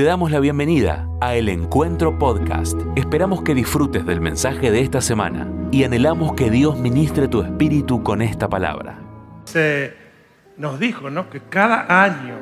Te 0.00 0.06
damos 0.06 0.30
la 0.30 0.40
bienvenida 0.40 1.06
a 1.20 1.34
El 1.34 1.50
Encuentro 1.50 2.18
Podcast. 2.18 2.80
Esperamos 2.96 3.42
que 3.42 3.54
disfrutes 3.54 4.06
del 4.06 4.22
mensaje 4.22 4.70
de 4.70 4.80
esta 4.80 5.02
semana 5.02 5.46
y 5.70 5.84
anhelamos 5.84 6.32
que 6.32 6.50
Dios 6.50 6.78
ministre 6.78 7.28
tu 7.28 7.42
espíritu 7.42 8.02
con 8.02 8.22
esta 8.22 8.48
palabra. 8.48 8.98
Se 9.44 9.92
nos 10.56 10.80
dijo 10.80 11.10
¿no? 11.10 11.28
que 11.28 11.40
cada 11.40 12.02
año 12.02 12.34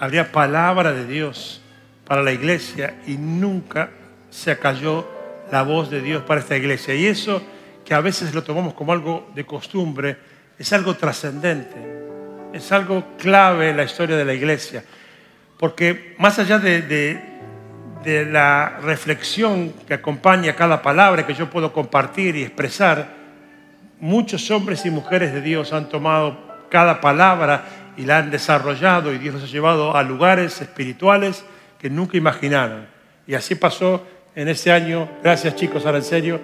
habría 0.00 0.32
palabra 0.32 0.92
de 0.92 1.06
Dios 1.06 1.60
para 2.06 2.22
la 2.22 2.32
iglesia 2.32 2.98
y 3.06 3.18
nunca 3.18 3.90
se 4.30 4.50
acalló 4.50 5.06
la 5.52 5.60
voz 5.64 5.90
de 5.90 6.00
Dios 6.00 6.22
para 6.22 6.40
esta 6.40 6.56
iglesia. 6.56 6.94
Y 6.94 7.08
eso 7.08 7.42
que 7.84 7.92
a 7.92 8.00
veces 8.00 8.34
lo 8.34 8.42
tomamos 8.42 8.72
como 8.72 8.92
algo 8.92 9.28
de 9.34 9.44
costumbre, 9.44 10.16
es 10.58 10.72
algo 10.72 10.94
trascendente, 10.94 11.76
es 12.54 12.72
algo 12.72 13.04
clave 13.18 13.68
en 13.68 13.76
la 13.76 13.84
historia 13.84 14.16
de 14.16 14.24
la 14.24 14.32
iglesia. 14.32 14.82
Porque 15.58 16.14
más 16.18 16.38
allá 16.38 16.58
de, 16.58 17.26
la 18.30 18.78
reflexión 18.82 19.74
que 19.86 19.92
acompaña 19.92 20.54
cada 20.54 20.80
palabra 20.80 21.26
que 21.26 21.34
yo 21.34 21.50
puedo 21.50 21.72
compartir 21.72 22.36
y 22.36 22.42
expresar, 22.42 23.08
muchos 24.00 24.50
hombres 24.50 24.86
y 24.86 24.90
mujeres 24.90 25.34
de 25.34 25.42
Dios 25.42 25.72
han 25.72 25.90
tomado 25.90 26.38
cada 26.70 27.00
palabra 27.00 27.64
y 27.98 28.04
la 28.04 28.18
han 28.18 28.30
desarrollado 28.30 29.12
y 29.12 29.18
Dios 29.18 29.34
los 29.34 29.44
ha 29.44 29.46
llevado 29.46 29.96
a 29.96 30.02
lugares 30.04 30.62
espirituales 30.62 31.44
que 31.78 31.90
nunca 31.90 32.16
imaginaron. 32.16 32.86
Y 33.26 33.34
así 33.34 33.56
pasó 33.56 34.06
en 34.34 34.48
este 34.48 34.72
año, 34.72 35.08
gracias 35.22 35.56
chicos, 35.56 35.84
ahora 35.84 35.98
en 35.98 36.04
serio, 36.04 36.40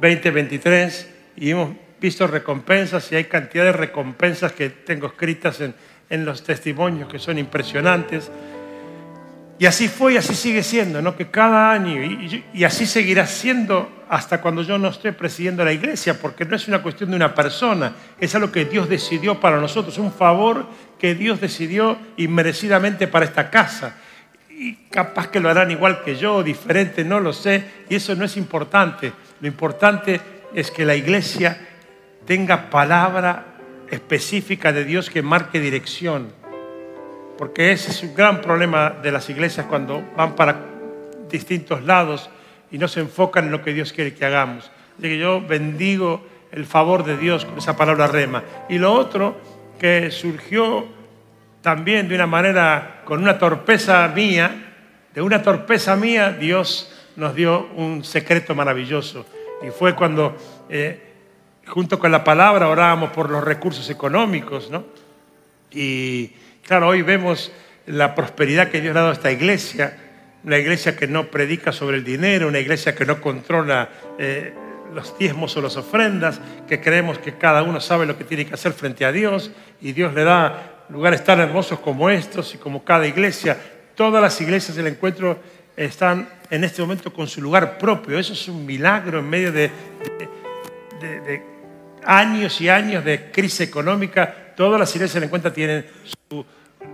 2023, 0.00 1.08
y 1.36 1.50
hemos 1.50 1.70
visto 2.00 2.26
recompensas 2.26 3.10
y 3.12 3.16
hay 3.16 3.24
cantidad 3.24 3.64
de 3.64 3.72
recompensas 3.72 4.52
que 4.52 4.68
tengo 4.68 5.06
escritas 5.06 5.60
en, 5.60 5.74
en 6.10 6.24
los 6.24 6.42
testimonios 6.42 7.08
que 7.08 7.18
son 7.18 7.38
impresionantes. 7.38 8.30
Y 9.58 9.64
así 9.64 9.88
fue 9.88 10.14
y 10.14 10.16
así 10.18 10.34
sigue 10.34 10.62
siendo, 10.62 11.00
¿no? 11.00 11.16
Que 11.16 11.28
cada 11.28 11.72
año, 11.72 12.02
y, 12.52 12.64
así 12.64 12.84
seguirá 12.84 13.26
siendo 13.26 13.90
hasta 14.08 14.40
cuando 14.42 14.62
yo 14.62 14.76
no 14.76 14.88
esté 14.88 15.12
presidiendo 15.12 15.64
la 15.64 15.72
iglesia, 15.72 16.20
porque 16.20 16.44
no 16.44 16.56
es 16.56 16.68
una 16.68 16.82
cuestión 16.82 17.10
de 17.10 17.16
una 17.16 17.34
persona, 17.34 17.94
es 18.20 18.34
algo 18.34 18.52
que 18.52 18.66
Dios 18.66 18.88
decidió 18.88 19.40
para 19.40 19.58
nosotros, 19.58 19.96
un 19.98 20.12
favor 20.12 20.66
que 20.98 21.14
Dios 21.14 21.40
decidió 21.40 21.98
inmerecidamente 22.18 23.08
para 23.08 23.24
esta 23.24 23.50
casa. 23.50 23.96
Y 24.50 24.74
capaz 24.90 25.28
que 25.28 25.40
lo 25.40 25.48
harán 25.48 25.70
igual 25.70 26.02
que 26.04 26.16
yo, 26.16 26.42
diferente, 26.42 27.02
no 27.04 27.18
lo 27.18 27.32
sé, 27.32 27.64
y 27.88 27.94
eso 27.94 28.14
no 28.14 28.26
es 28.26 28.36
importante. 28.36 29.12
Lo 29.40 29.48
importante 29.48 30.20
es 30.54 30.70
que 30.70 30.84
la 30.84 30.94
iglesia 30.94 31.58
tenga 32.26 32.68
palabra 32.68 33.56
específica 33.90 34.72
de 34.72 34.84
Dios 34.84 35.08
que 35.08 35.22
marque 35.22 35.60
dirección 35.60 36.32
porque 37.38 37.72
ese 37.72 37.90
es 37.90 38.02
un 38.02 38.14
gran 38.14 38.40
problema 38.40 38.90
de 38.90 39.12
las 39.12 39.28
iglesias 39.28 39.66
cuando 39.66 40.02
van 40.16 40.34
para 40.34 40.56
distintos 41.30 41.82
lados 41.84 42.30
y 42.70 42.78
no 42.78 42.88
se 42.88 43.00
enfocan 43.00 43.46
en 43.46 43.52
lo 43.52 43.62
que 43.62 43.72
Dios 43.72 43.92
quiere 43.92 44.14
que 44.14 44.24
hagamos. 44.24 44.70
Así 44.98 45.08
que 45.08 45.18
yo 45.18 45.40
bendigo 45.40 46.26
el 46.52 46.64
favor 46.64 47.04
de 47.04 47.16
Dios 47.16 47.44
con 47.44 47.58
esa 47.58 47.76
palabra 47.76 48.06
rema. 48.06 48.42
Y 48.68 48.78
lo 48.78 48.92
otro 48.92 49.36
que 49.78 50.10
surgió 50.10 50.86
también 51.60 52.08
de 52.08 52.14
una 52.14 52.26
manera, 52.26 53.02
con 53.04 53.22
una 53.22 53.38
torpeza 53.38 54.06
mía, 54.08 54.74
de 55.14 55.22
una 55.22 55.42
torpeza 55.42 55.96
mía, 55.96 56.30
Dios 56.30 56.92
nos 57.16 57.34
dio 57.34 57.68
un 57.76 58.04
secreto 58.04 58.54
maravilloso. 58.54 59.26
Y 59.66 59.70
fue 59.70 59.94
cuando, 59.94 60.36
eh, 60.68 61.14
junto 61.66 61.98
con 61.98 62.12
la 62.12 62.22
palabra, 62.22 62.68
orábamos 62.68 63.10
por 63.10 63.30
los 63.30 63.42
recursos 63.42 63.88
económicos, 63.90 64.70
¿no? 64.70 64.84
Y 65.70 66.32
Claro, 66.66 66.88
hoy 66.88 67.02
vemos 67.02 67.52
la 67.86 68.16
prosperidad 68.16 68.70
que 68.70 68.80
Dios 68.80 68.90
ha 68.90 68.98
dado 68.98 69.10
a 69.10 69.12
esta 69.12 69.30
iglesia, 69.30 69.96
una 70.42 70.58
iglesia 70.58 70.96
que 70.96 71.06
no 71.06 71.30
predica 71.30 71.70
sobre 71.70 71.96
el 71.96 72.02
dinero, 72.02 72.48
una 72.48 72.58
iglesia 72.58 72.92
que 72.92 73.06
no 73.06 73.20
controla 73.20 73.88
eh, 74.18 74.52
los 74.92 75.16
diezmos 75.16 75.56
o 75.56 75.62
las 75.62 75.76
ofrendas, 75.76 76.40
que 76.66 76.80
creemos 76.80 77.20
que 77.20 77.34
cada 77.34 77.62
uno 77.62 77.80
sabe 77.80 78.04
lo 78.04 78.18
que 78.18 78.24
tiene 78.24 78.46
que 78.46 78.54
hacer 78.54 78.72
frente 78.72 79.04
a 79.04 79.12
Dios 79.12 79.52
y 79.80 79.92
Dios 79.92 80.12
le 80.12 80.24
da 80.24 80.86
lugares 80.88 81.22
tan 81.22 81.38
hermosos 81.38 81.78
como 81.78 82.10
estos 82.10 82.52
y 82.56 82.58
como 82.58 82.84
cada 82.84 83.06
iglesia. 83.06 83.56
Todas 83.94 84.20
las 84.20 84.40
iglesias 84.40 84.76
del 84.76 84.88
encuentro 84.88 85.38
están 85.76 86.28
en 86.50 86.64
este 86.64 86.82
momento 86.82 87.12
con 87.12 87.28
su 87.28 87.40
lugar 87.40 87.78
propio. 87.78 88.18
Eso 88.18 88.32
es 88.32 88.48
un 88.48 88.66
milagro 88.66 89.20
en 89.20 89.30
medio 89.30 89.52
de, 89.52 89.70
de 91.00 91.42
años 92.04 92.60
y 92.60 92.68
años 92.68 93.04
de 93.04 93.30
crisis 93.30 93.60
económica. 93.60 94.52
Todas 94.56 94.80
las 94.80 94.92
iglesias 94.96 95.14
del 95.14 95.24
encuentro 95.24 95.52
tienen 95.52 95.86
su 96.28 96.44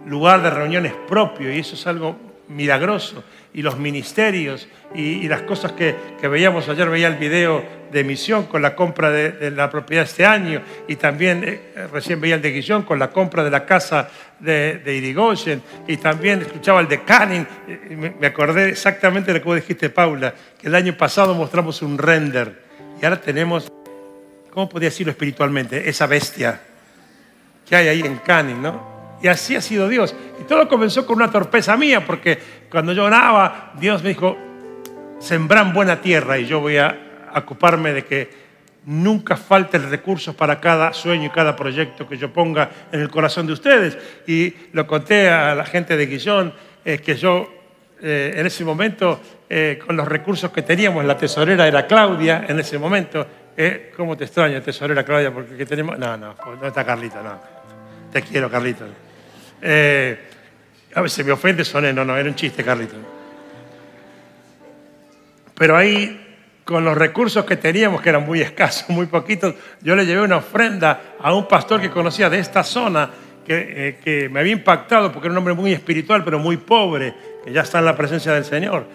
lugar 0.06 0.42
de 0.42 0.50
reuniones 0.50 0.92
propio 1.08 1.53
y 1.53 1.58
eso 1.58 1.75
es 1.75 1.86
algo 1.86 2.16
milagroso. 2.48 3.25
Y 3.54 3.62
los 3.62 3.78
ministerios 3.78 4.66
y, 4.94 5.28
las 5.28 5.42
cosas 5.42 5.72
que, 5.72 5.94
veíamos 6.22 6.69
ayer, 6.69 6.88
veía 6.88 7.08
el 7.08 7.16
video 7.16 7.62
de 7.91 8.04
misión 8.04 8.47
con 8.47 8.62
la 8.62 8.75
compra 8.75 9.10
de, 9.10 9.50
la 9.50 9.69
propiedad 9.69 10.04
este 10.04 10.25
año 10.25 10.62
y 10.88 10.97
también 10.97 11.44
eh, 11.44 11.86
recién 11.92 12.20
veía 12.20 12.36
el 12.36 12.42
de 12.42 12.50
Guillón 12.50 12.82
con 12.82 12.98
la 12.98 13.10
compra 13.10 13.44
de 13.44 13.50
la 13.50 13.66
casa 13.66 14.08
de, 14.38 14.78
de 14.78 14.97
Irigoyen 14.97 15.62
y 15.86 15.98
también 15.98 16.41
escuchaba 16.41 16.80
el 16.80 16.88
de 16.88 17.03
Canning. 17.03 17.47
Me 18.19 18.26
acordé 18.26 18.70
exactamente 18.70 19.32
de 19.32 19.38
lo 19.38 19.42
que 19.42 19.48
vos 19.48 19.56
dijiste, 19.56 19.91
Paula, 19.91 20.32
que 20.59 20.69
el 20.69 20.74
año 20.74 20.97
pasado 20.97 21.34
mostramos 21.34 21.82
un 21.82 21.98
render 21.98 22.62
y 23.00 23.04
ahora 23.04 23.20
tenemos, 23.20 23.70
¿cómo 24.50 24.69
podría 24.69 24.88
decirlo 24.88 25.10
espiritualmente? 25.10 25.88
Esa 25.88 26.06
bestia 26.06 26.60
que 27.69 27.76
hay 27.76 27.88
ahí 27.88 28.00
en 28.00 28.16
Canning, 28.16 28.62
¿no? 28.62 28.91
Y 29.22 29.28
así 29.28 29.55
ha 29.55 29.60
sido 29.60 29.88
Dios. 29.88 30.15
Y 30.41 30.44
todo 30.44 30.69
comenzó 30.69 31.06
con 31.06 31.16
una 31.16 31.31
torpeza 31.31 31.77
mía, 31.77 32.05
porque 32.05 32.38
cuando 32.71 32.93
yo 32.93 33.05
oraba, 33.05 33.72
Dios 33.78 34.03
me 34.03 34.10
dijo, 34.10 34.37
sembran 35.21 35.72
buena 35.72 36.00
tierra 36.00 36.38
y 36.38 36.47
yo 36.47 36.60
voy 36.60 36.78
a 36.78 37.31
ocuparme 37.34 37.93
de 37.93 38.05
que 38.05 38.43
nunca 38.84 39.37
falten 39.37 39.88
recursos 39.88 40.34
para 40.34 40.60
cada 40.60 40.93
sueño 40.93 41.27
y 41.27 41.31
cada 41.31 41.55
proyecto 41.55 42.09
que 42.09 42.16
yo 42.16 42.33
ponga 42.33 42.69
en 42.91 43.00
el 43.00 43.09
corazón 43.09 43.47
de 43.47 43.53
ustedes. 43.53 43.97
Y 44.27 44.53
lo 44.72 44.87
conté 44.87 45.28
a 45.31 45.54
la 45.54 45.65
gente 45.65 45.97
de 45.97 46.06
Guillón, 46.06 46.53
eh, 46.84 46.99
que 46.99 47.15
yo 47.15 47.49
eh, 48.00 48.34
en 48.34 48.47
ese 48.47 48.65
momento, 48.65 49.21
eh, 49.49 49.78
con 49.84 49.97
los 49.97 50.09
recursos 50.09 50.50
que 50.50 50.62
teníamos, 50.62 51.04
la 51.04 51.16
tesorera 51.16 51.69
era 51.69 51.87
Claudia 51.87 52.44
en 52.49 52.59
ese 52.59 52.78
momento. 52.78 53.27
¿Cómo 53.97 54.16
te 54.16 54.25
extraño, 54.25 54.60
tesorera 54.62 55.04
Claudia? 55.04 55.31
Porque 55.31 55.65
tenemos... 55.66 55.99
No, 55.99 56.16
no, 56.16 56.34
no 56.60 56.66
está 56.66 56.84
Carlita, 56.84 57.22
no. 57.22 57.39
Te 58.10 58.22
quiero, 58.22 58.50
Carlita. 58.50 58.87
Eh, 59.62 60.18
a 60.94 61.00
veces 61.00 61.24
me 61.24 61.32
ofende, 61.32 61.64
soné, 61.64 61.92
no, 61.92 62.04
no, 62.04 62.16
era 62.16 62.28
un 62.28 62.34
chiste, 62.34 62.64
Carlito. 62.64 62.96
Pero 65.54 65.76
ahí, 65.76 66.36
con 66.64 66.84
los 66.84 66.96
recursos 66.96 67.44
que 67.44 67.56
teníamos, 67.56 68.02
que 68.02 68.08
eran 68.08 68.26
muy 68.26 68.40
escasos, 68.40 68.88
muy 68.90 69.06
poquitos, 69.06 69.54
yo 69.80 69.94
le 69.94 70.04
llevé 70.04 70.22
una 70.22 70.38
ofrenda 70.38 71.14
a 71.20 71.32
un 71.32 71.46
pastor 71.46 71.80
que 71.80 71.90
conocía 71.90 72.28
de 72.28 72.40
esta 72.40 72.64
zona, 72.64 73.08
que, 73.46 73.88
eh, 73.88 73.98
que 74.02 74.28
me 74.28 74.40
había 74.40 74.52
impactado 74.52 75.12
porque 75.12 75.28
era 75.28 75.32
un 75.32 75.38
hombre 75.38 75.54
muy 75.54 75.72
espiritual, 75.72 76.24
pero 76.24 76.38
muy 76.38 76.56
pobre, 76.56 77.14
que 77.44 77.52
ya 77.52 77.62
está 77.62 77.78
en 77.78 77.84
la 77.84 77.96
presencia 77.96 78.32
del 78.32 78.44
Señor. 78.44 78.86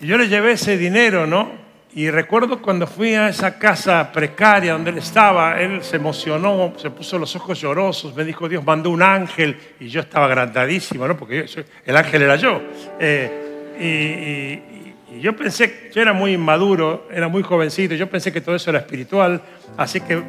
Y 0.00 0.06
yo 0.06 0.18
le 0.18 0.28
llevé 0.28 0.52
ese 0.52 0.76
dinero, 0.76 1.26
¿no? 1.26 1.69
Y 1.92 2.08
recuerdo 2.08 2.62
cuando 2.62 2.86
fui 2.86 3.14
a 3.14 3.28
esa 3.28 3.58
casa 3.58 4.12
precaria 4.12 4.74
donde 4.74 4.90
él 4.90 4.98
estaba, 4.98 5.60
él 5.60 5.82
se 5.82 5.96
emocionó, 5.96 6.72
se 6.76 6.88
puso 6.90 7.18
los 7.18 7.34
ojos 7.34 7.60
llorosos, 7.60 8.14
me 8.14 8.24
dijo, 8.24 8.48
Dios 8.48 8.64
mandó 8.64 8.90
un 8.90 9.02
ángel, 9.02 9.58
y 9.80 9.88
yo 9.88 10.00
estaba 10.00 10.26
agrandadísimo, 10.26 11.08
¿no? 11.08 11.16
porque 11.16 11.46
el 11.84 11.96
ángel 11.96 12.22
era 12.22 12.36
yo. 12.36 12.62
Eh, 13.00 14.62
y, 15.12 15.20
yo 15.20 15.34
pensé, 15.34 15.90
yo 15.92 16.00
era 16.00 16.12
muy 16.12 16.34
inmaduro, 16.34 17.08
era 17.10 17.26
muy 17.26 17.42
jovencito, 17.42 17.96
yo 17.96 18.08
pensé 18.08 18.32
que 18.32 18.40
todo 18.40 18.54
eso 18.54 18.70
era 18.70 18.78
espiritual, 18.78 19.42
así 19.76 20.00
que 20.00 20.22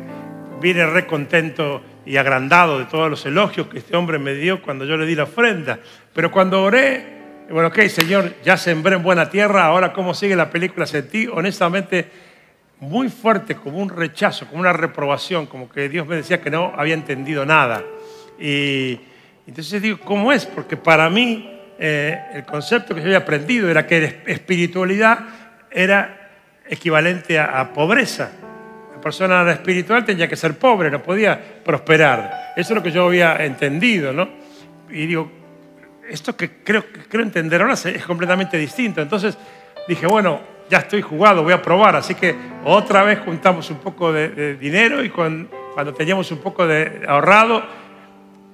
vine 0.60 0.86
re 0.88 1.06
contento 1.06 1.84
y 2.06 2.18
agrandado 2.18 2.80
de 2.80 2.86
todos 2.86 3.08
los 3.08 3.24
elogios 3.28 3.68
que 3.68 3.78
este 3.78 3.96
hombre 3.96 4.18
me 4.18 4.34
dio 4.34 4.62
cuando 4.64 4.84
yo 4.84 4.98
le 4.98 5.06
di 5.06 5.14
la 5.14 5.24
ofrenda. 5.24 5.80
Pero 6.14 6.32
cuando 6.32 6.64
oré, 6.64 7.21
bueno, 7.52 7.68
ok, 7.68 7.80
Señor, 7.88 8.34
ya 8.44 8.56
sembré 8.58 8.96
en 8.96 9.04
buena 9.04 9.30
tierra, 9.30 9.66
ahora 9.66 9.92
cómo 9.92 10.14
sigue 10.14 10.36
la 10.36 10.50
película, 10.50 10.86
sentí 10.86 11.28
honestamente 11.28 12.08
muy 12.80 13.10
fuerte, 13.10 13.56
como 13.56 13.78
un 13.78 13.90
rechazo, 13.90 14.48
como 14.48 14.62
una 14.62 14.74
reprobación, 14.74 15.46
como 15.46 15.70
que 15.70 15.88
Dios 15.90 16.08
me 16.08 16.16
decía 16.16 16.42
que 16.42 16.50
no 16.50 16.74
había 16.76 16.94
entendido 16.94 17.46
nada. 17.46 17.84
Y 18.40 19.00
entonces 19.46 19.82
digo, 19.82 20.00
¿cómo 20.00 20.32
es? 20.32 20.46
Porque 20.46 20.78
para 20.78 21.10
mí 21.10 21.48
eh, 21.78 22.20
el 22.34 22.46
concepto 22.46 22.96
que 22.96 23.02
yo 23.02 23.08
había 23.08 23.20
aprendido 23.20 23.70
era 23.70 23.86
que 23.86 24.22
espiritualidad 24.26 25.20
era 25.70 26.30
equivalente 26.68 27.38
a, 27.38 27.74
pobreza. 27.74 28.32
La 28.96 29.02
persona 29.02 29.52
espiritual 29.52 30.06
tenía 30.06 30.28
que 30.28 30.36
ser 30.36 30.58
pobre, 30.58 30.90
no 30.90 31.04
podía 31.04 31.40
prosperar. 31.64 32.54
Eso 32.56 32.74
es 32.74 32.76
lo 32.78 32.84
que 32.84 32.92
yo 32.92 33.08
había 33.08 33.44
entendido, 33.44 34.14
¿no? 34.14 34.30
Y 34.90 35.06
digo, 35.06 35.41
esto 36.12 36.36
que 36.36 36.64
creo, 36.64 36.86
creo 37.10 37.24
entender 37.24 37.62
ahora 37.62 37.74
es 37.74 38.06
completamente 38.06 38.58
distinto. 38.58 39.02
Entonces 39.02 39.38
dije, 39.88 40.06
bueno, 40.08 40.42
ya 40.70 40.80
estoy 40.80 41.02
jugado, 41.02 41.44
voy 41.44 41.54
a 41.54 41.62
probar. 41.62 41.96
Así 41.96 42.16
que 42.16 42.36
otra 42.66 43.04
vez 43.04 43.20
juntamos 43.20 43.70
un 43.70 43.78
poco 43.78 44.12
de, 44.12 44.56
dinero 44.56 45.04
y 45.04 45.10
cuando 45.10 45.94
teníamos 45.94 46.32
un 46.32 46.40
poco 46.40 46.68
de 46.68 47.04
ahorrado, 47.08 47.64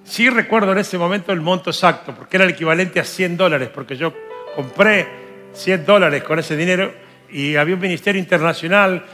Sí 0.07 0.30
recuerdo 0.30 0.71
en 0.71 0.77
ese 0.77 0.98
momento 0.98 1.33
el 1.33 1.42
monto 1.42 1.69
exacto, 1.69 2.15
porque 2.15 2.38
era 2.38 2.45
el 2.45 2.51
equivalente 2.51 2.98
a 3.01 3.04
100 3.04 3.36
dólares, 3.36 3.69
porque 3.74 3.98
yo 3.98 4.13
compré 4.56 5.06
100 5.51 5.86
dólares 5.86 6.24
con 6.24 6.39
ese 6.39 6.56
dinero 6.56 6.94
y 7.30 7.57
había 7.57 7.75
un 7.75 7.81
ministerio 7.81 8.18
internacional 8.18 9.06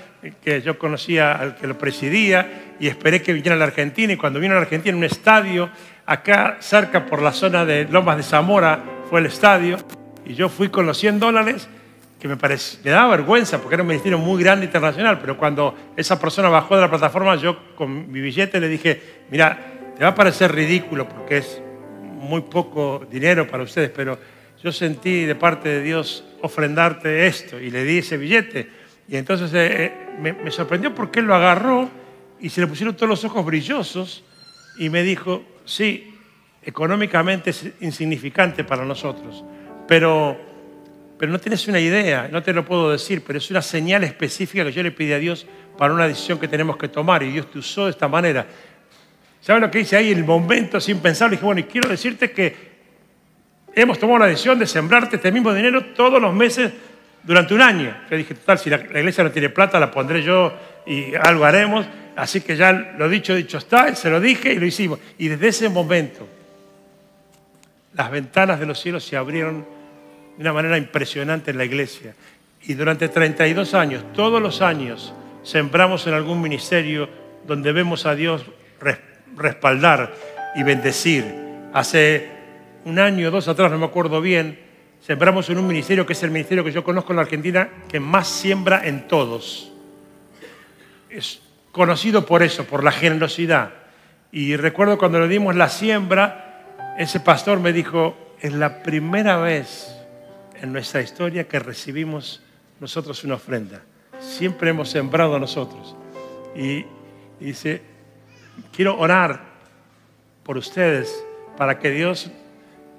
que 0.43 0.61
yo 0.61 0.77
conocía 0.77 1.33
al 1.33 1.55
que 1.55 1.65
lo 1.65 1.79
presidía 1.79 2.75
y 2.79 2.87
esperé 2.87 3.23
que 3.23 3.33
viniera 3.33 3.55
a 3.55 3.57
la 3.57 3.65
Argentina 3.65 4.13
y 4.13 4.17
cuando 4.17 4.39
vino 4.39 4.53
a 4.53 4.57
la 4.57 4.61
Argentina 4.61 4.91
en 4.91 4.97
un 4.99 5.03
estadio, 5.03 5.71
acá 6.05 6.57
cerca 6.59 7.05
por 7.05 7.21
la 7.21 7.31
zona 7.31 7.65
de 7.65 7.85
Lomas 7.85 8.17
de 8.17 8.23
Zamora 8.23 8.83
fue 9.09 9.19
el 9.19 9.25
estadio. 9.27 9.77
Y 10.25 10.35
yo 10.35 10.49
fui 10.49 10.69
con 10.69 10.85
los 10.85 10.97
100 10.97 11.19
dólares 11.19 11.67
que 12.19 12.27
me, 12.27 12.37
parecía, 12.37 12.79
me 12.85 12.91
daba 12.91 13.17
vergüenza 13.17 13.59
porque 13.59 13.75
era 13.75 13.83
un 13.83 13.89
ministerio 13.89 14.17
muy 14.17 14.41
grande 14.41 14.65
internacional, 14.65 15.19
pero 15.19 15.37
cuando 15.37 15.75
esa 15.97 16.17
persona 16.17 16.47
bajó 16.47 16.75
de 16.75 16.81
la 16.81 16.89
plataforma 16.89 17.35
yo 17.35 17.75
con 17.75 18.09
mi 18.09 18.21
billete 18.21 18.61
le 18.61 18.69
dije, 18.69 19.01
mira, 19.29 19.57
te 19.97 20.03
va 20.03 20.11
a 20.11 20.15
parecer 20.15 20.53
ridículo 20.55 21.07
porque 21.09 21.39
es 21.39 21.61
muy 22.01 22.41
poco 22.41 23.05
dinero 23.11 23.45
para 23.45 23.63
ustedes, 23.63 23.89
pero 23.89 24.17
yo 24.63 24.71
sentí 24.71 25.25
de 25.25 25.35
parte 25.35 25.67
de 25.67 25.81
Dios 25.81 26.23
ofrendarte 26.41 27.27
esto 27.27 27.59
y 27.59 27.69
le 27.69 27.83
di 27.83 27.97
ese 27.97 28.15
billete. 28.15 28.69
Y 29.09 29.17
entonces 29.17 29.53
eh, 29.53 29.85
eh, 29.85 29.93
me, 30.21 30.31
me, 30.31 30.49
sorprendió 30.49 30.95
porque 30.95 31.19
él 31.19 31.25
lo 31.25 31.35
agarró 31.35 31.89
y 32.39 32.49
se 32.49 32.61
le 32.61 32.67
pusieron 32.67 32.95
todos 32.95 33.09
los 33.09 33.25
ojos 33.25 33.45
brillosos 33.45 34.23
y 34.77 34.89
me 34.89 35.03
dijo, 35.03 35.43
sí, 35.65 36.15
económicamente 36.61 37.49
es 37.49 37.65
insignificante 37.81 38.63
para 38.63 38.85
nosotros, 38.85 39.43
pero, 39.87 40.37
pero 41.17 41.31
no 41.31 41.39
tienes 41.39 41.67
una 41.67 41.79
idea, 41.79 42.29
no 42.31 42.41
te 42.41 42.53
lo 42.53 42.63
puedo 42.63 42.91
decir, 42.91 43.23
pero 43.25 43.37
es 43.37 43.49
una 43.51 43.61
señal 43.61 44.03
específica 44.03 44.63
que 44.65 44.71
yo 44.71 44.83
le 44.83 44.91
pedí 44.91 45.13
a 45.13 45.19
Dios 45.19 45.45
para 45.77 45.93
una 45.93 46.07
decisión 46.07 46.39
que 46.39 46.47
tenemos 46.47 46.77
que 46.77 46.87
tomar 46.87 47.23
y 47.23 47.31
Dios 47.31 47.49
te 47.51 47.59
usó 47.59 47.85
de 47.85 47.91
esta 47.91 48.07
manera. 48.07 48.45
¿Saben 49.41 49.61
lo 49.61 49.69
que 49.69 49.79
dice 49.79 49.97
ahí? 49.97 50.11
El 50.11 50.23
momento, 50.23 50.79
sin 50.79 50.99
pensar, 50.99 51.29
dije, 51.29 51.43
bueno, 51.43 51.59
y 51.59 51.63
quiero 51.65 51.89
decirte 51.89 52.31
que 52.31 52.73
hemos 53.75 53.99
tomado 53.99 54.19
la 54.19 54.27
decisión 54.27 54.57
de 54.57 54.65
sembrarte 54.65 55.17
este 55.17 55.31
mismo 55.31 55.53
dinero 55.53 55.83
todos 55.93 56.21
los 56.21 56.33
meses 56.33 56.71
durante 57.23 57.53
un 57.53 57.61
año. 57.61 57.93
Yo 58.09 58.17
dije, 58.17 58.35
total, 58.35 58.59
si 58.59 58.69
la, 58.69 58.77
iglesia 58.77 59.23
no 59.23 59.31
tiene 59.31 59.49
plata, 59.49 59.79
la 59.79 59.91
pondré 59.91 60.23
yo 60.23 60.53
y 60.85 61.15
algo 61.15 61.45
haremos. 61.45 61.85
Así 62.15 62.41
que 62.41 62.55
ya 62.55 62.71
lo 62.71 63.09
dicho, 63.09 63.35
dicho 63.35 63.57
está, 63.57 63.95
se 63.95 64.09
lo 64.09 64.19
dije 64.19 64.53
y 64.53 64.59
lo 64.59 64.65
hicimos. 64.65 64.99
Y 65.17 65.27
desde 65.29 65.47
ese 65.47 65.69
momento, 65.69 66.27
las 67.93 68.11
ventanas 68.11 68.59
de 68.59 68.65
los 68.65 68.79
cielos 68.79 69.03
se 69.03 69.17
abrieron 69.17 69.65
de 70.37 70.41
una 70.41 70.53
manera 70.53 70.77
impresionante 70.77 71.51
en 71.51 71.57
la 71.57 71.65
iglesia. 71.65 72.13
Y 72.63 72.75
durante 72.75 73.09
32 73.09 73.73
años, 73.73 74.03
todos 74.13 74.41
los 74.41 74.61
años, 74.61 75.13
sembramos 75.43 76.07
en 76.07 76.13
algún 76.13 76.41
ministerio 76.41 77.09
donde 77.45 77.71
vemos 77.71 78.05
a 78.05 78.15
Dios 78.15 78.45
respaldar 79.35 80.13
y 80.55 80.63
bendecir. 80.63 81.25
Hace 81.73 82.29
un 82.85 82.99
año 82.99 83.27
o 83.27 83.31
dos 83.31 83.47
atrás, 83.47 83.71
no 83.71 83.77
me 83.77 83.85
acuerdo 83.85 84.21
bien, 84.21 84.59
sembramos 85.01 85.49
en 85.49 85.57
un 85.57 85.67
ministerio 85.67 86.05
que 86.05 86.13
es 86.13 86.23
el 86.23 86.31
ministerio 86.31 86.63
que 86.63 86.71
yo 86.71 86.83
conozco 86.83 87.11
en 87.11 87.17
la 87.17 87.23
Argentina 87.23 87.69
que 87.89 87.99
más 87.99 88.27
siembra 88.27 88.87
en 88.87 89.07
todos. 89.07 89.71
Conocido 91.73 92.25
por 92.25 92.43
eso, 92.43 92.63
por 92.65 92.83
la 92.83 92.91
generosidad. 92.91 93.71
Y 94.31 94.55
recuerdo 94.55 94.97
cuando 94.97 95.19
le 95.19 95.27
dimos 95.27 95.55
la 95.55 95.67
siembra, 95.67 96.95
ese 96.97 97.19
pastor 97.19 97.59
me 97.59 97.73
dijo, 97.73 98.15
es 98.39 98.53
la 98.53 98.83
primera 98.83 99.37
vez 99.37 99.93
en 100.61 100.71
nuestra 100.71 101.01
historia 101.01 101.47
que 101.47 101.59
recibimos 101.59 102.41
nosotros 102.79 103.23
una 103.23 103.35
ofrenda. 103.35 103.81
Siempre 104.19 104.69
hemos 104.69 104.89
sembrado 104.89 105.37
nosotros. 105.39 105.95
Y, 106.55 106.85
y 107.39 107.45
dice, 107.45 107.81
quiero 108.71 108.97
orar 108.97 109.41
por 110.43 110.57
ustedes 110.57 111.25
para 111.57 111.79
que 111.79 111.89
Dios 111.89 112.29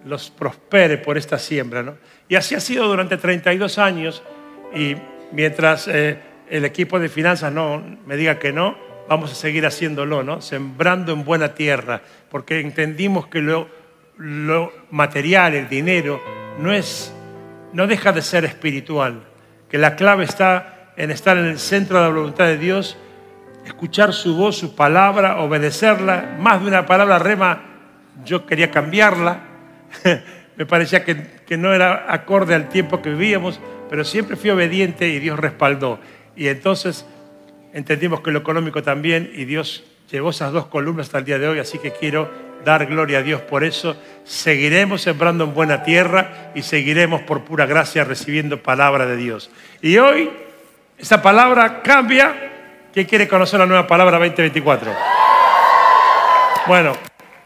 los 0.04 0.30
prospere 0.30 0.98
por 0.98 1.16
esta 1.16 1.38
siembra. 1.38 1.84
¿no? 1.84 1.96
Y 2.28 2.34
así 2.34 2.56
ha 2.56 2.60
sido 2.60 2.88
durante 2.88 3.16
32 3.16 3.78
años 3.78 4.22
y 4.74 4.96
mientras 5.30 5.86
eh, 5.86 6.18
el 6.50 6.64
equipo 6.64 6.98
de 6.98 7.08
finanzas 7.08 7.52
no 7.52 7.82
me 8.06 8.16
diga 8.16 8.38
que 8.38 8.52
no, 8.52 8.76
vamos 9.08 9.32
a 9.32 9.34
seguir 9.34 9.66
haciéndolo, 9.66 10.22
¿no? 10.22 10.40
sembrando 10.40 11.12
en 11.12 11.24
buena 11.24 11.54
tierra, 11.54 12.02
porque 12.30 12.60
entendimos 12.60 13.26
que 13.26 13.40
lo, 13.40 13.68
lo 14.16 14.72
material, 14.90 15.54
el 15.54 15.68
dinero, 15.68 16.22
no, 16.58 16.72
es, 16.72 17.14
no 17.72 17.86
deja 17.86 18.12
de 18.12 18.22
ser 18.22 18.44
espiritual, 18.44 19.24
que 19.68 19.78
la 19.78 19.96
clave 19.96 20.24
está 20.24 20.92
en 20.96 21.10
estar 21.10 21.36
en 21.36 21.46
el 21.46 21.58
centro 21.58 21.98
de 21.98 22.04
la 22.04 22.14
voluntad 22.14 22.46
de 22.46 22.58
Dios 22.58 22.96
escuchar 23.64 24.12
su 24.12 24.36
voz, 24.36 24.56
su 24.56 24.74
palabra, 24.74 25.38
obedecerla. 25.40 26.36
Más 26.38 26.60
de 26.60 26.68
una 26.68 26.86
palabra 26.86 27.18
rema, 27.18 27.62
yo 28.24 28.46
quería 28.46 28.70
cambiarla. 28.70 29.40
Me 30.56 30.66
parecía 30.66 31.04
que, 31.04 31.40
que, 31.46 31.56
no 31.56 31.72
era 31.72 32.06
acorde 32.12 32.54
al 32.54 32.68
tiempo 32.68 33.02
que 33.02 33.10
vivíamos, 33.10 33.60
pero 33.90 34.04
siempre 34.04 34.36
fui 34.36 34.50
obediente 34.50 35.08
y 35.08 35.18
Dios 35.18 35.38
respaldó. 35.38 35.98
Y 36.36 36.48
entonces 36.48 37.04
entendimos 37.72 38.20
que 38.20 38.30
lo 38.30 38.38
económico 38.38 38.82
también, 38.82 39.30
y 39.34 39.44
Dios 39.44 39.84
llevó 40.10 40.30
esas 40.30 40.52
dos 40.52 40.66
columnas 40.66 41.06
hasta 41.06 41.18
el 41.18 41.24
día 41.24 41.38
de 41.38 41.48
hoy, 41.48 41.58
así 41.58 41.78
que 41.78 41.92
quiero 41.92 42.30
dar 42.64 42.86
gloria 42.86 43.18
a 43.18 43.22
Dios 43.22 43.40
por 43.42 43.64
eso. 43.64 43.96
Seguiremos 44.24 45.02
sembrando 45.02 45.44
en 45.44 45.54
buena 45.54 45.82
tierra 45.82 46.52
y 46.54 46.62
seguiremos 46.62 47.22
por 47.22 47.44
pura 47.44 47.66
gracia 47.66 48.04
recibiendo 48.04 48.62
palabra 48.62 49.06
de 49.06 49.16
Dios. 49.16 49.50
Y 49.82 49.98
hoy 49.98 50.30
esa 50.98 51.20
palabra 51.20 51.82
cambia 51.82 52.52
¿Quién 52.94 53.06
quiere 53.06 53.26
conocer 53.26 53.58
la 53.58 53.66
nueva 53.66 53.88
palabra 53.88 54.18
2024? 54.18 54.92
Bueno, 56.68 56.92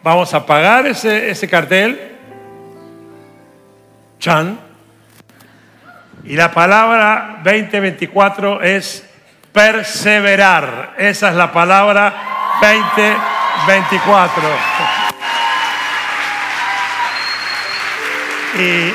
vamos 0.02 0.34
a 0.34 0.37
apagar 0.37 0.87
ese, 0.87 1.31
ese 1.31 1.49
cartel. 1.49 2.19
Chan. 4.19 4.68
Y 6.25 6.37
la 6.37 6.53
palabra 6.53 7.41
2024 7.44 8.62
es 8.62 9.05
perseverar. 9.53 10.94
Esa 10.99 11.31
es 11.31 11.35
la 11.35 11.50
palabra 11.53 12.15
2024. 12.61 14.43
Y 18.59 18.93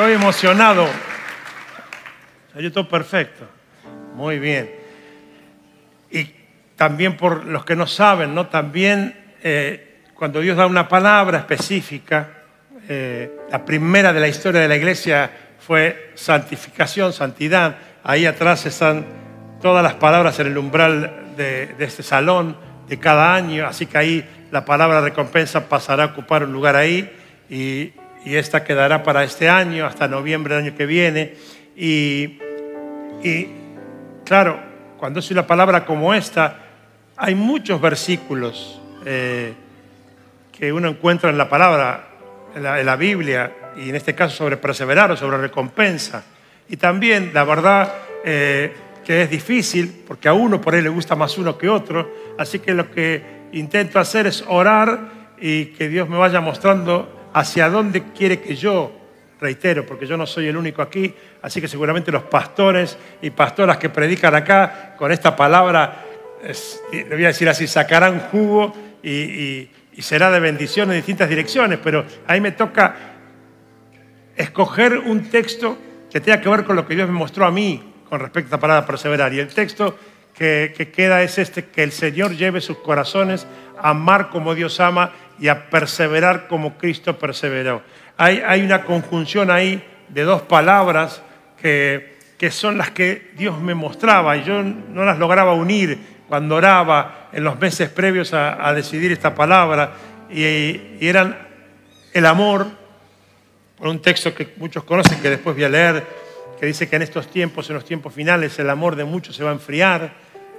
Estoy 0.00 0.14
emocionado. 0.14 0.88
Salió 2.54 2.72
todo 2.72 2.88
perfecto. 2.88 3.46
Muy 4.14 4.38
bien. 4.38 4.70
Y 6.10 6.32
también 6.74 7.18
por 7.18 7.44
los 7.44 7.66
que 7.66 7.76
no 7.76 7.86
saben, 7.86 8.34
¿no? 8.34 8.46
También 8.46 9.34
eh, 9.42 9.89
cuando 10.20 10.42
Dios 10.42 10.54
da 10.54 10.66
una 10.66 10.86
palabra 10.86 11.38
específica, 11.38 12.28
eh, 12.86 13.38
la 13.50 13.64
primera 13.64 14.12
de 14.12 14.20
la 14.20 14.28
historia 14.28 14.60
de 14.60 14.68
la 14.68 14.76
iglesia 14.76 15.30
fue 15.58 16.10
santificación, 16.14 17.14
santidad. 17.14 17.78
Ahí 18.04 18.26
atrás 18.26 18.66
están 18.66 19.06
todas 19.62 19.82
las 19.82 19.94
palabras 19.94 20.38
en 20.38 20.48
el 20.48 20.58
umbral 20.58 21.32
de, 21.38 21.74
este 21.78 22.02
salón 22.02 22.54
de 22.86 22.98
cada 22.98 23.34
año, 23.34 23.66
así 23.66 23.86
que 23.86 23.96
ahí 23.96 24.28
la 24.50 24.66
palabra 24.66 25.00
recompensa 25.00 25.70
pasará 25.70 26.02
a 26.02 26.06
ocupar 26.08 26.44
un 26.44 26.52
lugar 26.52 26.76
ahí 26.76 27.10
y 27.48 27.94
y 28.22 28.36
esta 28.36 28.62
quedará 28.62 29.02
para 29.02 29.24
este 29.24 29.48
año, 29.48 29.86
hasta 29.86 30.06
noviembre 30.06 30.54
del 30.54 30.64
año 30.64 30.76
que 30.76 30.84
viene. 30.84 31.36
Y, 31.74 32.36
claro, 34.26 34.60
cuando 34.98 35.20
es 35.20 35.30
una 35.30 35.46
palabra 35.46 35.86
como 35.86 36.12
esta, 36.12 36.58
hay 37.16 37.34
muchos 37.34 37.80
versículos 37.80 38.82
eh, 39.06 39.54
que 40.60 40.70
uno 40.74 40.88
encuentra 40.88 41.30
en 41.30 41.38
la 41.38 41.48
palabra, 41.48 42.06
en 42.54 42.84
la, 42.84 42.96
Biblia, 42.96 43.50
y 43.78 43.88
en 43.88 43.96
este 43.96 44.14
caso 44.14 44.36
sobre 44.36 44.58
perseverar 44.58 45.10
o 45.10 45.16
sobre 45.16 45.38
recompensa. 45.38 46.22
Y 46.68 46.76
también, 46.76 47.30
la 47.32 47.44
verdad, 47.44 47.94
eh, 48.22 48.70
que 49.02 49.22
es 49.22 49.30
difícil, 49.30 50.02
porque 50.06 50.28
a 50.28 50.34
uno 50.34 50.60
por 50.60 50.74
ahí 50.74 50.82
le 50.82 50.90
gusta 50.90 51.16
más 51.16 51.38
uno 51.38 51.56
que 51.56 51.66
otro, 51.66 52.14
así 52.36 52.58
que 52.58 52.74
lo 52.74 52.90
que 52.90 53.22
intento 53.52 53.98
hacer 53.98 54.26
es 54.26 54.44
orar 54.48 55.00
y 55.40 55.66
que 55.66 55.88
Dios 55.88 56.10
me 56.10 56.18
vaya 56.18 56.42
mostrando 56.42 57.30
hacia 57.32 57.70
dónde 57.70 58.12
quiere 58.12 58.40
que 58.40 58.54
yo, 58.54 58.92
reitero, 59.40 59.86
porque 59.86 60.06
yo 60.06 60.18
no 60.18 60.26
soy 60.26 60.48
el 60.48 60.58
único 60.58 60.82
aquí, 60.82 61.14
así 61.40 61.62
que 61.62 61.68
seguramente 61.68 62.12
los 62.12 62.24
pastores 62.24 62.98
y 63.22 63.30
pastoras 63.30 63.78
que 63.78 63.88
predican 63.88 64.34
acá 64.34 64.94
con 64.98 65.10
esta 65.10 65.34
palabra, 65.34 66.04
le 66.92 67.14
voy 67.14 67.24
a 67.24 67.28
decir 67.28 67.48
así, 67.48 67.66
sacarán 67.66 68.20
jugo 68.30 68.74
y, 69.02 69.70
será 70.02 70.30
de 70.30 70.40
bendición 70.40 70.90
en 70.90 70.96
distintas 70.96 71.28
direcciones, 71.28 71.78
pero 71.82 72.04
ahí 72.26 72.40
me 72.40 72.52
toca 72.52 72.94
escoger 74.36 74.98
un 74.98 75.30
texto 75.30 75.78
que 76.10 76.20
tenga 76.20 76.40
que 76.40 76.48
ver 76.48 76.64
con 76.64 76.76
lo 76.76 76.86
que 76.86 76.94
Dios 76.94 77.08
me 77.08 77.14
mostró 77.14 77.46
a 77.46 77.50
mí 77.50 77.92
con 78.08 78.20
respecto 78.20 78.46
a 78.46 78.48
esta 78.48 78.60
palabra 78.60 78.86
perseverar. 78.86 79.32
Y 79.32 79.40
el 79.40 79.48
texto 79.48 79.96
que, 80.34 80.72
que, 80.76 80.90
queda 80.90 81.22
es 81.22 81.38
este, 81.38 81.66
que 81.66 81.82
el 81.82 81.92
Señor 81.92 82.36
lleve 82.36 82.60
sus 82.60 82.78
corazones 82.78 83.46
a 83.78 83.90
amar 83.90 84.30
como 84.30 84.54
Dios 84.54 84.80
ama 84.80 85.12
y 85.38 85.48
a 85.48 85.70
perseverar 85.70 86.48
como 86.48 86.76
Cristo 86.76 87.18
perseveró. 87.18 87.82
Hay, 88.16 88.42
hay 88.46 88.62
una 88.62 88.84
conjunción 88.84 89.50
ahí 89.50 89.82
de 90.08 90.22
dos 90.22 90.42
palabras 90.42 91.22
que 91.60 92.20
que 92.40 92.50
son 92.50 92.78
las 92.78 92.90
que 92.90 93.32
Dios 93.36 93.60
me 93.60 93.74
mostraba 93.74 94.34
y 94.34 94.44
yo 94.44 94.62
no 94.62 95.04
las 95.04 95.18
lograba 95.18 95.52
unir 95.52 96.19
cuando 96.30 96.54
oraba 96.54 97.28
en 97.32 97.42
los 97.42 97.58
meses 97.58 97.88
previos 97.88 98.32
a, 98.34 98.72
decidir 98.72 99.10
esta 99.10 99.34
palabra. 99.34 99.94
Y, 100.30 100.80
eran 101.00 101.36
el 102.12 102.24
amor, 102.24 102.68
por 103.76 103.88
un 103.88 104.00
texto 104.00 104.32
que 104.32 104.54
muchos 104.56 104.84
conocen, 104.84 105.20
que 105.20 105.28
después 105.28 105.56
voy 105.56 105.64
a 105.64 105.68
leer, 105.68 106.04
que 106.60 106.66
dice 106.66 106.88
que 106.88 106.94
en 106.94 107.02
estos 107.02 107.28
tiempos, 107.32 107.68
en 107.68 107.74
los 107.74 107.84
tiempos 107.84 108.14
finales, 108.14 108.56
el 108.60 108.70
amor 108.70 108.94
de 108.94 109.02
muchos 109.02 109.34
se 109.34 109.42
va 109.42 109.50
a 109.50 109.54
enfriar. 109.54 110.12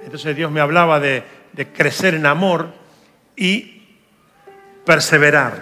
Entonces 0.04 0.36
Dios 0.36 0.52
me 0.52 0.60
hablaba 0.60 1.00
de, 1.00 1.22
de 1.54 1.66
crecer 1.68 2.12
en 2.12 2.26
amor 2.26 2.74
y 3.34 3.96
perseverar. 4.84 5.54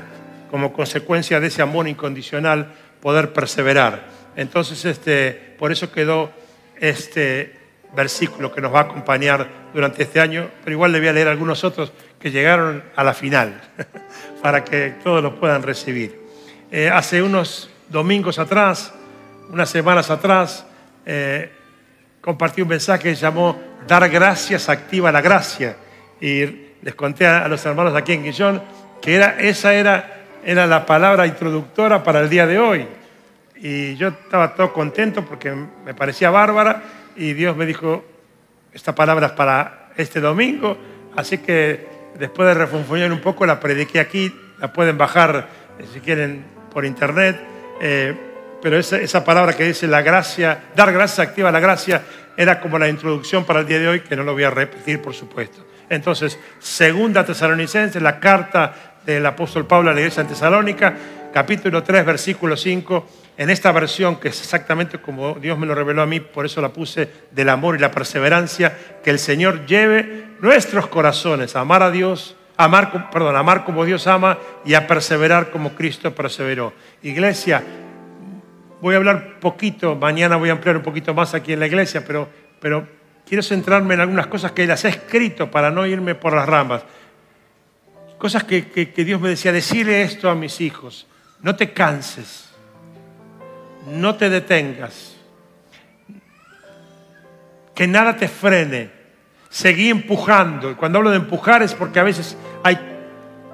Como 0.51 0.73
consecuencia 0.73 1.39
de 1.39 1.47
ese 1.47 1.63
amor 1.63 1.87
incondicional, 1.87 2.75
poder 3.01 3.33
perseverar. 3.33 4.09
Entonces, 4.35 4.85
este, 4.85 5.55
por 5.57 5.71
eso 5.71 5.93
quedó 5.93 6.33
este 6.81 7.60
versículo 7.95 8.53
que 8.53 8.61
nos 8.61 8.75
va 8.75 8.81
a 8.81 8.83
acompañar 8.83 9.49
durante 9.73 10.03
este 10.03 10.21
año, 10.21 10.51
pero 10.63 10.75
igual 10.75 10.93
le 10.93 11.01
voy 11.01 11.09
a 11.09 11.13
leer 11.13 11.29
algunos 11.29 11.65
otros 11.65 11.93
que 12.19 12.31
llegaron 12.31 12.83
a 12.95 13.05
la 13.05 13.15
final, 13.15 13.61
para 14.43 14.65
que 14.65 14.95
todos 15.03 15.23
los 15.23 15.35
puedan 15.35 15.63
recibir. 15.63 16.21
Eh, 16.71 16.89
hace 16.89 17.23
unos 17.23 17.71
domingos 17.89 18.39
atrás, 18.39 18.93
unas 19.51 19.69
semanas 19.69 20.11
atrás, 20.11 20.65
eh, 21.05 21.51
compartí 22.21 22.63
un 22.63 22.69
mensaje 22.69 23.03
que 23.03 23.15
llamó 23.15 23.71
Dar 23.87 24.09
gracias 24.09 24.69
activa 24.69 25.11
la 25.11 25.21
gracia. 25.21 25.77
Y 26.21 26.45
les 26.83 26.95
conté 26.95 27.27
a, 27.27 27.49
los 27.49 27.65
hermanos 27.65 27.95
aquí 27.95 28.13
en 28.13 28.23
Guillón 28.23 28.63
que 29.01 29.15
era, 29.15 29.41
esa 29.41 29.73
era, 29.73 30.25
era 30.45 30.67
la 30.67 30.85
palabra 30.85 31.27
introductora 31.27 32.03
para 32.03 32.21
el 32.21 32.29
día 32.29 32.47
de 32.47 32.59
hoy. 32.59 32.87
Y 33.57 33.97
yo 33.97 34.09
estaba 34.09 34.55
todo 34.55 34.73
contento 34.73 35.25
porque 35.25 35.51
me 35.85 35.95
parecía 35.95 36.31
bárbara 36.31 36.83
y 37.21 37.35
Dios 37.35 37.55
me 37.55 37.67
dijo, 37.67 38.03
esta 38.73 38.95
palabra 38.95 39.37
para 39.37 39.91
este 39.99 40.21
domingo, 40.21 40.79
así 41.17 41.37
que 41.37 41.87
después 42.19 42.49
de 42.49 42.55
refunfuñar 42.55 43.13
un 43.13 43.21
poco 43.21 43.45
la 43.45 43.61
prediqué 43.61 44.01
aquí, 44.01 44.35
la 44.59 44.73
pueden 44.73 44.97
bajar 44.97 45.47
eh, 45.79 45.85
si 45.93 46.01
quieren 46.01 46.47
por 46.73 46.87
internet, 46.87 47.39
eh, 47.83 48.17
pero 48.63 48.79
esa, 48.79 48.97
esa, 48.97 49.23
palabra 49.23 49.55
que 49.55 49.65
dice 49.65 49.87
la 49.87 50.01
gracia, 50.01 50.71
dar 50.75 50.95
gracias 50.95 51.29
activa 51.29 51.53
la 51.53 51.61
gracia, 51.61 52.03
era 52.39 52.59
como 52.59 52.79
la 52.79 52.89
introducción 52.89 53.45
para 53.45 53.61
el 53.61 53.67
día 53.67 53.81
de 53.81 53.89
hoy, 53.89 54.01
que 54.01 54.17
no 54.17 54.25
lo 54.25 54.33
voy 54.33 54.45
a 54.45 54.51
repetir 54.51 55.03
por 55.03 55.13
supuesto. 55.13 55.67
Entonces, 55.91 56.39
segunda 56.59 57.27
tesalonicense, 57.27 58.01
la 58.01 58.19
carta 58.19 58.95
del 59.05 59.27
apóstol 59.27 59.67
Pablo 59.67 59.91
a 59.91 59.93
la 59.93 60.01
iglesia 60.01 60.23
en 60.23 60.29
Tesalónica, 60.29 60.95
capítulo 61.35 61.83
3, 61.83 62.07
versículo 62.07 62.57
5 62.57 63.20
en 63.41 63.49
esta 63.49 63.73
versión, 63.73 64.17
que 64.17 64.29
es 64.29 64.39
exactamente 64.39 64.99
como 64.99 65.33
Dios 65.33 65.59
me 65.59 65.65
lo 65.65 65.75
reveló 65.75 66.03
a 66.03 66.07
mí, 66.07 66.21
por 66.21 66.45
eso 66.45 66.61
la 66.61 66.75
puse 66.75 67.09
del 67.31 67.49
amor 67.49 67.75
y 67.75 67.79
la 67.79 67.91
perseverancia, 67.91 68.77
que 69.03 69.09
el 69.09 69.19
Señor 69.19 69.65
lleve 69.65 70.27
nuestros 70.43 70.89
corazones 70.89 71.57
a 71.57 71.61
amar 71.61 71.83
a 71.83 71.91
Dios, 71.91 72.37
amar, 72.59 73.09
perdón, 73.11 73.37
amar 73.37 73.65
como 73.65 73.87
Dios 73.87 74.07
ama 74.07 74.37
y 74.63 74.75
a 74.75 74.87
perseverar 74.87 75.51
como 75.51 75.71
Cristo 75.71 76.15
perseveró. 76.15 76.75
Iglesia, 77.03 77.65
voy 78.83 78.93
a 78.93 78.99
hablar 78.99 79.41
poquito, 79.41 79.95
mañana 79.95 80.37
voy 80.37 80.51
a 80.51 80.53
ampliar 80.53 80.77
un 80.77 80.83
poquito 80.83 81.15
más 81.15 81.33
aquí 81.33 81.55
en 81.55 81.61
la 81.61 81.67
iglesia, 81.67 82.05
pero, 82.07 82.29
pero 82.61 82.87
quiero 83.27 83.43
centrarme 83.43 83.95
en 83.95 84.01
algunas 84.01 84.27
cosas 84.27 84.53
que 84.53 84.67
las 84.67 84.85
he 84.85 84.91
escrito 84.91 85.51
para 85.51 85.71
no 85.71 85.87
irme 85.87 86.15
por 86.15 86.35
las 86.35 86.47
ramas. 86.47 86.83
Cosas 88.19 88.45
que, 88.45 88.69
que 88.69 89.05
Dios 89.07 89.19
me 89.19 89.31
decía, 89.31 89.51
decirle 89.51 90.03
esto 90.03 90.29
a 90.29 90.35
mis 90.35 90.61
hijos, 90.61 91.07
no 91.41 91.57
te 91.57 91.73
canses 91.73 92.50
no 93.87 94.15
te 94.17 94.31
detengas. 94.31 95.17
Que 97.75 97.87
nada 97.87 98.17
te 98.17 98.29
frene. 98.29 98.91
Seguí 99.49 99.89
empujando. 99.89 100.71
Y 100.71 100.75
cuando 100.75 100.99
hablo 100.99 101.11
de 101.11 101.17
empujar 101.17 101.63
es 101.63 101.75
porque 101.75 101.99
a 101.99 102.05
veces 102.05 102.37
hay 102.63 102.79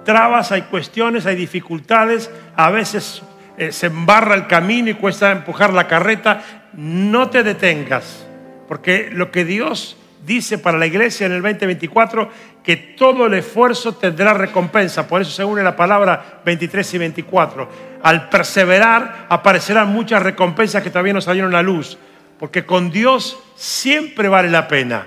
trabas, 0.05 0.53
hay 0.53 0.63
cuestiones, 0.63 1.27
hay 1.27 1.37
dificultades, 1.37 2.31
a 2.55 2.71
veces 2.71 3.23
eh, 3.57 3.73
se 3.73 3.87
embarra 3.87 4.35
el 4.35 4.47
camino 4.47 4.91
y 4.91 4.95
cuesta 4.95 5.33
empujar 5.33 5.73
la 5.73 5.89
carreta. 5.89 6.43
No 6.75 7.31
te 7.31 7.43
detengas, 7.43 8.27
porque 8.69 9.11
lo 9.13 9.31
que 9.31 9.45
Dios 9.45 9.97
dice 10.27 10.59
para 10.59 10.77
la 10.77 10.87
iglesia 10.87 11.27
en 11.27 11.33
el 11.33 11.43
2024, 11.43 12.29
que 12.63 12.77
todo 12.77 13.27
el 13.27 13.35
esfuerzo 13.35 13.95
tendrá 13.95 14.35
recompensa. 14.35 15.07
Por 15.07 15.23
eso 15.23 15.31
se 15.31 15.45
une 15.45 15.63
la 15.63 15.77
palabra 15.77 16.41
23 16.45 16.95
y 16.95 16.99
24. 16.99 17.69
Al 18.03 18.29
perseverar 18.29 19.27
aparecerán 19.29 19.89
muchas 19.89 20.23
recompensas 20.23 20.83
que 20.83 20.91
todavía 20.91 21.13
no 21.13 21.21
salieron 21.21 21.55
a 21.55 21.63
luz. 21.63 21.97
Porque 22.39 22.67
con 22.67 22.91
Dios 22.91 23.39
siempre 23.55 24.29
vale 24.29 24.51
la 24.51 24.69
pena. 24.69 25.07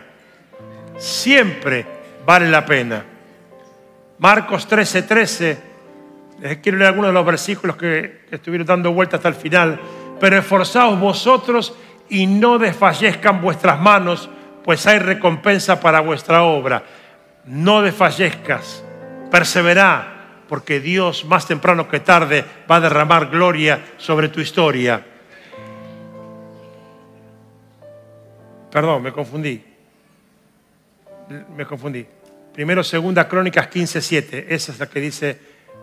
Siempre 0.97 1.85
vale 2.25 2.49
la 2.49 2.65
pena. 2.65 3.05
Marcos 4.19 4.67
13, 4.67 5.03
13. 5.03 5.57
Les 6.41 6.57
quiero 6.57 6.77
leer 6.77 6.89
algunos 6.89 7.09
de 7.09 7.13
los 7.13 7.25
versículos 7.25 7.75
que, 7.75 8.21
estuvieron 8.31 8.65
dando 8.65 8.93
vuelta 8.93 9.17
hasta 9.17 9.29
el 9.29 9.35
final. 9.35 9.79
Pero 10.19 10.37
esforzaos 10.37 10.99
vosotros 10.99 11.75
y 12.09 12.25
no 12.25 12.57
desfallezcan 12.57 13.41
vuestras 13.41 13.79
manos 13.79 14.29
pues 14.63 14.85
hay 14.87 14.99
recompensa 14.99 15.79
para 15.79 15.99
vuestra 15.99 16.43
obra. 16.43 16.83
No 17.45 17.81
desfallezcas, 17.81 18.83
persevera, 19.31 20.43
porque 20.47 20.79
Dios 20.79 21.25
más 21.25 21.47
temprano 21.47 21.87
que 21.87 21.99
tarde 21.99 22.43
va 22.69 22.77
a 22.77 22.79
derramar 22.81 23.29
gloria 23.29 23.79
sobre 23.97 24.29
tu 24.29 24.41
historia. 24.41 25.05
Perdón, 28.71 29.01
me 29.01 29.11
confundí. 29.11 29.63
Me 31.55 31.65
confundí. 31.65 32.05
Primero, 32.53 32.83
segunda 32.83 33.27
Crónicas 33.27 33.69
15.7. 33.69 34.45
Esa 34.49 34.71
es 34.71 34.79
la 34.79 34.87
que 34.87 34.99
dice 34.99 35.39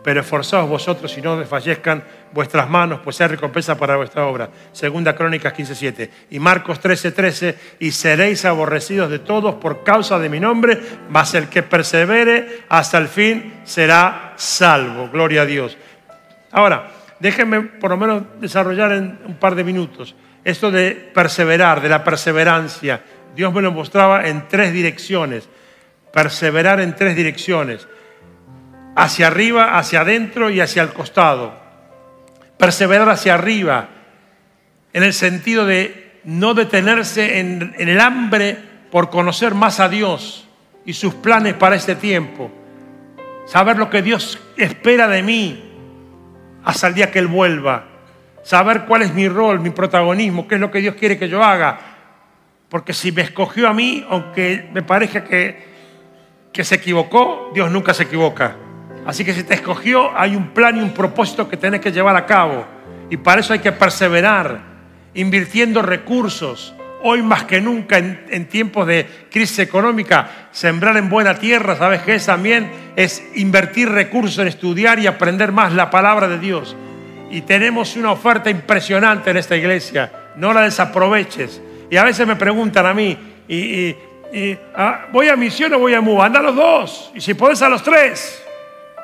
pero 0.07 0.21
esforzaos 0.21 0.69
vosotros 0.69 1.17
y 1.17 1.21
no 1.21 1.35
desfallezcan 1.35 2.01
vuestras 2.31 2.69
manos, 2.69 3.01
pues 3.03 3.19
hay 3.19 3.27
recompensa 3.27 3.77
para 3.77 3.97
vuestra 3.97 4.25
obra. 4.25 4.49
Segunda 4.71 5.13
Crónicas 5.13 5.53
15.7. 5.53 6.09
Y 6.29 6.39
Marcos 6.39 6.81
13.13, 6.81 7.55
y 7.79 7.91
seréis 7.91 8.45
aborrecidos 8.45 9.09
de 9.09 9.19
todos 9.19 9.55
por 9.55 9.83
causa 9.83 10.17
de 10.17 10.29
mi 10.29 10.39
nombre, 10.39 10.79
mas 11.09 11.33
el 11.33 11.49
que 11.49 11.61
persevere 11.61 12.61
hasta 12.69 12.97
el 12.97 13.09
fin 13.09 13.55
será 13.65 14.31
salvo. 14.37 15.09
Gloria 15.09 15.41
a 15.41 15.45
Dios. 15.45 15.77
Ahora, 16.53 16.87
déjenme 17.19 17.63
por 17.63 17.89
lo 17.89 17.97
menos 17.97 18.23
desarrollar 18.39 18.93
en 18.93 19.19
un 19.25 19.35
par 19.35 19.55
de 19.55 19.65
minutos 19.65 20.15
esto 20.45 20.71
de 20.71 20.91
perseverar, 21.13 21.81
de 21.81 21.89
la 21.89 22.05
perseverancia. 22.05 23.01
Dios 23.35 23.53
me 23.53 23.61
lo 23.61 23.73
mostraba 23.73 24.25
en 24.25 24.47
tres 24.47 24.71
direcciones. 24.71 25.49
Perseverar 26.13 26.79
en 26.79 26.95
tres 26.95 27.13
direcciones 27.13 27.85
hacia 28.97 29.27
arriba, 29.27 29.77
hacia 29.77 30.01
adentro 30.01 30.49
y 30.49 30.59
hacia 30.59 30.81
el 30.81 30.89
costado. 30.89 31.53
Perseverar 32.57 33.07
hacia 33.09 33.35
arriba, 33.35 33.89
en 34.91 35.03
el 35.03 35.13
sentido 35.13 35.67
de 35.67 36.19
no 36.23 36.55
detenerse 36.55 37.39
en, 37.39 37.75
el 37.77 37.99
hambre 37.99 38.57
por 38.89 39.11
conocer 39.11 39.53
más 39.53 39.79
a 39.79 39.87
Dios 39.87 40.47
y 40.83 40.93
sus 40.93 41.13
planes 41.13 41.53
para 41.53 41.75
este 41.75 41.93
tiempo. 41.93 42.51
Saber 43.45 43.77
lo 43.77 43.91
que 43.91 44.01
Dios 44.01 44.39
espera 44.57 45.07
de 45.07 45.21
mí 45.21 45.63
hasta 46.65 46.87
el 46.87 46.95
día 46.95 47.11
que 47.11 47.19
Él 47.19 47.27
vuelva. 47.27 47.85
Saber 48.41 48.85
cuál 48.85 49.03
es 49.03 49.13
mi 49.13 49.29
rol, 49.29 49.59
mi 49.59 49.69
protagonismo, 49.69 50.47
qué 50.47 50.55
es 50.55 50.61
lo 50.61 50.71
que 50.71 50.79
Dios 50.79 50.95
quiere 50.95 51.19
que 51.19 51.29
yo 51.29 51.43
haga. 51.43 51.79
Porque 52.67 52.93
si 52.93 53.11
me 53.11 53.21
escogió 53.21 53.67
a 53.67 53.73
mí, 53.73 54.03
aunque 54.09 54.67
me 54.73 54.81
parezca 54.81 55.23
que, 55.23 55.67
que 56.51 56.63
se 56.63 56.75
equivocó, 56.75 57.51
Dios 57.53 57.69
nunca 57.69 57.93
se 57.93 58.03
equivoca. 58.03 58.55
Así 59.07 59.23
que 59.23 59.33
si 59.33 59.43
te 59.43 59.53
escogió, 59.53 60.11
hay 60.19 60.35
un 60.35 60.49
plan 60.49 60.75
y 60.75 60.81
un 60.81 60.93
propósito 60.93 61.47
que 61.47 61.55
tienes 61.55 61.79
que 61.79 61.93
llevar 61.93 62.17
a 62.17 62.25
cabo. 62.25 62.65
Y 63.09 63.15
para 63.15 63.39
eso 63.39 63.53
hay 63.53 63.59
que 63.59 63.71
perseverar, 63.71 64.59
invirtiendo 65.13 65.81
recursos. 65.81 66.75
Hoy 67.03 67.21
más 67.21 67.45
que 67.45 67.61
nunca, 67.61 67.97
en, 67.97 68.49
tiempos 68.49 68.85
de 68.85 69.07
crisis 69.31 69.59
económica, 69.59 70.49
sembrar 70.51 70.97
en 70.97 71.07
buena 71.07 71.35
tierra, 71.35 71.77
¿sabes 71.77 72.01
qué 72.01 72.15
es 72.15 72.25
también? 72.25 72.69
Es 72.97 73.23
invertir 73.35 73.89
recursos 73.89 74.39
en 74.39 74.49
estudiar 74.49 74.99
y 74.99 75.07
aprender 75.07 75.53
más 75.53 75.71
la 75.71 75.89
palabra 75.89 76.27
de 76.27 76.39
Dios. 76.39 76.75
Y 77.31 77.43
tenemos 77.43 77.95
una 77.95 78.11
oferta 78.11 78.49
impresionante 78.49 79.29
en 79.29 79.37
esta 79.37 79.55
iglesia. 79.55 80.11
No 80.35 80.51
la 80.51 80.63
desaproveches. 80.63 81.61
Y 81.89 81.95
a 81.95 82.03
veces 82.03 82.27
me 82.27 82.35
preguntan 82.35 82.85
a 82.85 82.93
mí, 82.93 83.17
y, 83.47 83.95
ah, 84.75 85.05
¿voy 85.13 85.29
a 85.29 85.37
misión 85.37 85.73
o 85.75 85.79
voy 85.79 85.93
a 85.93 86.01
MUA? 86.01 86.25
Anda 86.25 86.39
a 86.39 86.43
los 86.43 86.55
dos. 86.57 87.11
Y 87.15 87.21
si 87.21 87.35
puedes 87.35 87.61
a 87.61 87.69
los 87.69 87.81
tres. 87.81 88.43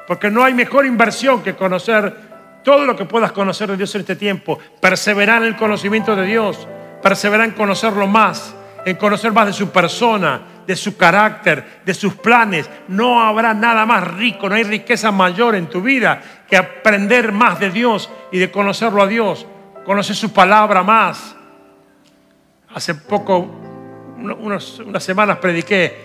Porque 0.08 0.30
no 0.30 0.44
hay 0.44 0.54
mejor 0.54 0.86
inversión 0.86 1.42
que 1.42 1.56
conocer 1.56 2.34
todo 2.64 2.86
lo 2.86 2.96
que 2.96 3.06
puedas 3.06 3.32
conocer 3.32 3.70
de 3.70 3.78
Dios 3.78 3.94
en 3.96 4.02
este 4.02 4.16
tiempo. 4.16 4.60
Perseverar 4.80 5.42
en 5.42 5.50
el 5.50 5.56
conocimiento 5.56 6.16
de 6.16 6.26
Dios. 6.26 6.68
Perseverar 7.02 7.48
en 7.48 7.54
conocerlo 7.54 8.08
más. 8.08 8.56
En 8.86 8.96
conocer 8.98 9.32
más 9.32 9.48
de 9.48 9.54
su 9.54 9.70
persona, 9.70 10.42
de 10.68 10.76
su 10.76 10.98
carácter, 10.98 11.82
de 11.86 11.94
sus 11.94 12.16
planes. 12.16 12.70
No 12.88 13.22
habrá 13.22 13.54
nada 13.54 13.86
más 13.86 14.06
rico, 14.16 14.50
no 14.50 14.56
hay 14.56 14.64
riqueza 14.64 15.12
mayor 15.12 15.56
en 15.56 15.68
tu 15.68 15.82
vida 15.82 16.22
que 16.48 16.58
aprender 16.58 17.32
más 17.32 17.60
de 17.60 17.70
Dios 17.70 18.10
y 18.32 18.40
de 18.40 18.52
conocerlo 18.52 19.02
a 19.02 19.08
Dios. 19.08 19.46
Conocer 19.86 20.16
su 20.16 20.34
palabra 20.34 20.84
más. 20.84 21.36
Hace 22.74 22.96
poco, 22.96 23.40
unas 24.18 25.04
semanas 25.04 25.38
prediqué, 25.38 25.96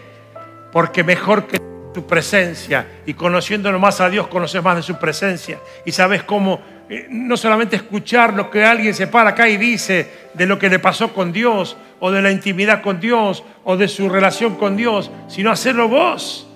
porque 0.71 1.03
mejor 1.03 1.47
que 1.47 1.59
tu 1.93 2.07
presencia 2.07 2.87
y 3.07 3.15
conociéndolo 3.15 3.79
más 3.79 4.01
a 4.01 4.09
Dios, 4.09 4.29
conoces 4.29 4.63
más 4.63 4.77
de 4.77 4.83
su 4.83 4.99
presencia 4.99 5.59
y 5.85 5.93
sabes 5.93 6.23
cómo 6.23 6.61
eh, 6.89 7.07
no 7.11 7.37
solamente 7.37 7.77
escuchar 7.77 8.35
lo 8.35 8.51
que 8.51 8.65
alguien 8.65 8.95
se 8.95 9.07
para 9.07 9.31
acá 9.31 9.49
y 9.49 9.57
dice 9.57 10.29
de 10.35 10.47
lo 10.47 10.59
que 10.59 10.69
le 10.69 10.79
pasó 10.79 11.13
con 11.13 11.33
Dios 11.33 11.77
o 12.01 12.11
de 12.11 12.23
la 12.23 12.31
intimidad 12.31 12.83
con 12.83 13.01
Dios 13.01 13.45
o 13.65 13.77
de 13.77 13.89
su 13.89 14.09
relación 14.09 14.57
con 14.57 14.77
Dios, 14.77 15.11
sino 15.29 15.51
hacerlo 15.51 15.89
vos 15.89 16.49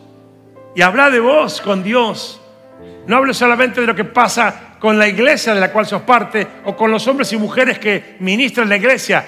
y 0.74 0.82
hablar 0.82 1.12
de 1.12 1.20
vos 1.20 1.60
con 1.60 1.82
Dios. 1.82 2.40
No 3.06 3.16
hable 3.16 3.34
solamente 3.34 3.80
de 3.80 3.86
lo 3.86 3.94
que 3.94 4.04
pasa 4.04 4.76
con 4.78 4.98
la 4.98 5.06
iglesia 5.06 5.54
de 5.54 5.60
la 5.60 5.72
cual 5.72 5.86
sos 5.86 6.02
parte 6.02 6.46
o 6.64 6.76
con 6.76 6.90
los 6.90 7.06
hombres 7.06 7.32
y 7.32 7.36
mujeres 7.36 7.78
que 7.78 8.16
ministran 8.20 8.68
la 8.68 8.76
iglesia. 8.76 9.26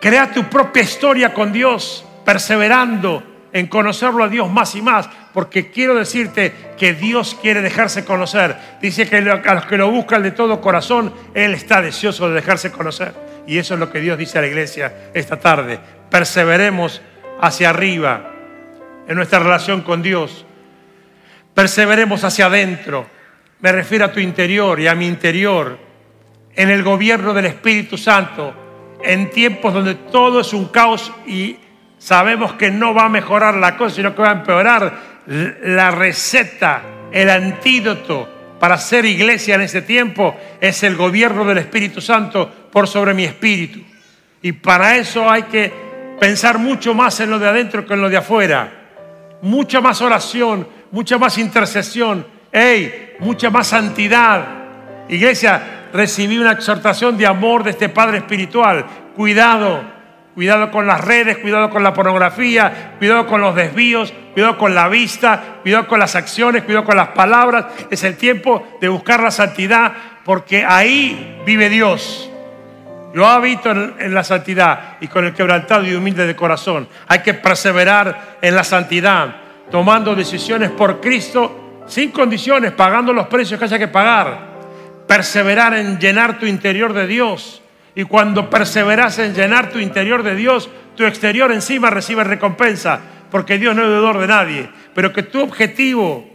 Crea 0.00 0.30
tu 0.32 0.44
propia 0.44 0.82
historia 0.82 1.32
con 1.32 1.52
Dios, 1.52 2.04
perseverando 2.24 3.33
en 3.54 3.68
conocerlo 3.68 4.24
a 4.24 4.28
Dios 4.28 4.50
más 4.50 4.74
y 4.74 4.82
más, 4.82 5.08
porque 5.32 5.70
quiero 5.70 5.94
decirte 5.94 6.52
que 6.76 6.92
Dios 6.92 7.38
quiere 7.40 7.62
dejarse 7.62 8.04
conocer. 8.04 8.56
Dice 8.82 9.08
que 9.08 9.16
a 9.16 9.54
los 9.54 9.66
que 9.66 9.78
lo 9.78 9.92
buscan 9.92 10.24
de 10.24 10.32
todo 10.32 10.60
corazón, 10.60 11.14
Él 11.34 11.54
está 11.54 11.80
deseoso 11.80 12.28
de 12.28 12.34
dejarse 12.34 12.72
conocer. 12.72 13.14
Y 13.46 13.58
eso 13.58 13.74
es 13.74 13.80
lo 13.80 13.92
que 13.92 14.00
Dios 14.00 14.18
dice 14.18 14.38
a 14.38 14.40
la 14.40 14.48
iglesia 14.48 14.92
esta 15.14 15.38
tarde. 15.38 15.78
Perseveremos 16.10 17.00
hacia 17.40 17.70
arriba 17.70 18.32
en 19.06 19.14
nuestra 19.14 19.38
relación 19.38 19.82
con 19.82 20.02
Dios. 20.02 20.44
Perseveremos 21.54 22.24
hacia 22.24 22.46
adentro. 22.46 23.06
Me 23.60 23.70
refiero 23.70 24.06
a 24.06 24.12
tu 24.12 24.18
interior 24.18 24.80
y 24.80 24.88
a 24.88 24.96
mi 24.96 25.06
interior. 25.06 25.78
En 26.56 26.70
el 26.70 26.82
gobierno 26.82 27.32
del 27.32 27.46
Espíritu 27.46 27.96
Santo. 27.98 28.52
En 29.00 29.30
tiempos 29.30 29.72
donde 29.72 29.94
todo 29.94 30.40
es 30.40 30.52
un 30.52 30.66
caos 30.66 31.12
y 31.24 31.58
sabemos 32.04 32.52
que 32.52 32.70
no 32.70 32.92
va 32.92 33.06
a 33.06 33.08
mejorar 33.08 33.54
la 33.54 33.78
cosa, 33.78 33.96
sino 33.96 34.14
que 34.14 34.20
va 34.20 34.28
a 34.28 34.32
empeorar. 34.32 35.14
La 35.62 35.90
receta, 35.90 36.82
el 37.10 37.30
antídoto 37.30 38.28
para 38.60 38.76
ser 38.76 39.06
iglesia 39.06 39.54
en 39.54 39.62
ese 39.62 39.80
tiempo 39.80 40.36
es 40.60 40.82
el 40.82 40.96
gobierno 40.96 41.46
del 41.46 41.58
Espíritu 41.58 42.02
Santo 42.02 42.68
por 42.70 42.86
sobre 42.88 43.14
mi 43.14 43.24
espíritu. 43.24 43.80
Y 44.42 44.52
para 44.52 44.96
eso 44.96 45.30
hay 45.30 45.44
que 45.44 45.72
pensar 46.20 46.58
mucho 46.58 46.92
más 46.92 47.18
en 47.20 47.30
lo 47.30 47.38
de 47.38 47.48
adentro 47.48 47.86
que 47.86 47.94
en 47.94 48.02
lo 48.02 48.10
de 48.10 48.18
afuera. 48.18 48.70
Mucha 49.40 49.80
más 49.80 50.02
oración, 50.02 50.68
mucha 50.90 51.16
más 51.16 51.38
intercesión, 51.38 52.26
hey, 52.52 53.14
mucha 53.20 53.48
más 53.48 53.68
santidad. 53.68 54.46
Iglesia, 55.08 55.86
recibí 55.90 56.36
una 56.36 56.52
exhortación 56.52 57.16
de 57.16 57.26
amor 57.26 57.64
de 57.64 57.70
este 57.70 57.88
Padre 57.88 58.18
Espiritual. 58.18 58.84
Cuidado, 59.16 59.93
cuidado 60.34 60.70
con 60.70 60.86
las 60.86 61.00
redes, 61.00 61.38
cuidado 61.38 61.70
con 61.70 61.82
la 61.82 61.94
pornografía, 61.94 62.94
cuidado 62.98 63.26
con 63.26 63.40
los 63.40 63.54
desvíos, 63.54 64.12
cuidado 64.32 64.58
con 64.58 64.74
la 64.74 64.88
vista, 64.88 65.58
cuidado 65.62 65.86
con 65.86 66.00
las 66.00 66.16
acciones, 66.16 66.64
cuidado 66.64 66.84
con 66.84 66.96
las 66.96 67.08
palabras. 67.08 67.66
Es 67.90 68.02
el 68.04 68.16
tiempo 68.16 68.66
de 68.80 68.88
buscar 68.88 69.22
la 69.22 69.30
santidad 69.30 69.92
porque 70.24 70.64
ahí 70.64 71.42
vive 71.46 71.68
Dios. 71.68 72.30
Yo 73.14 73.26
habito 73.26 73.70
en, 73.70 73.94
en, 74.00 74.12
la 74.12 74.24
santidad 74.24 74.96
y 75.00 75.06
con 75.06 75.24
el 75.24 75.32
quebrantado 75.34 75.86
y 75.86 75.94
humilde 75.94 76.26
de 76.26 76.34
corazón. 76.34 76.88
Hay 77.06 77.20
que 77.20 77.34
perseverar 77.34 78.38
en 78.42 78.56
la 78.56 78.64
santidad 78.64 79.36
tomando 79.70 80.16
decisiones 80.16 80.70
por 80.70 81.00
Cristo 81.00 81.82
sin 81.86 82.10
condiciones, 82.10 82.72
pagando 82.72 83.12
los 83.12 83.28
precios 83.28 83.58
que 83.58 83.66
haya 83.66 83.78
que 83.78 83.88
pagar. 83.88 84.54
Perseverar 85.06 85.74
en 85.74 85.98
llenar 85.98 86.38
tu 86.38 86.46
interior 86.46 86.92
de 86.92 87.06
Dios. 87.06 87.62
Y 87.94 88.04
cuando 88.04 88.50
perseveras 88.50 89.18
en 89.18 89.34
llenar 89.34 89.70
tu 89.70 89.78
interior 89.78 90.22
de 90.22 90.34
Dios, 90.34 90.68
tu 90.96 91.04
exterior 91.04 91.52
encima 91.52 91.90
recibe 91.90 92.24
recompensa, 92.24 93.00
porque 93.30 93.58
Dios 93.58 93.74
no 93.74 93.82
es 93.82 93.88
deudor 93.88 94.18
de 94.18 94.26
nadie. 94.26 94.68
Pero 94.94 95.12
que 95.12 95.22
tu 95.22 95.42
objetivo 95.42 96.28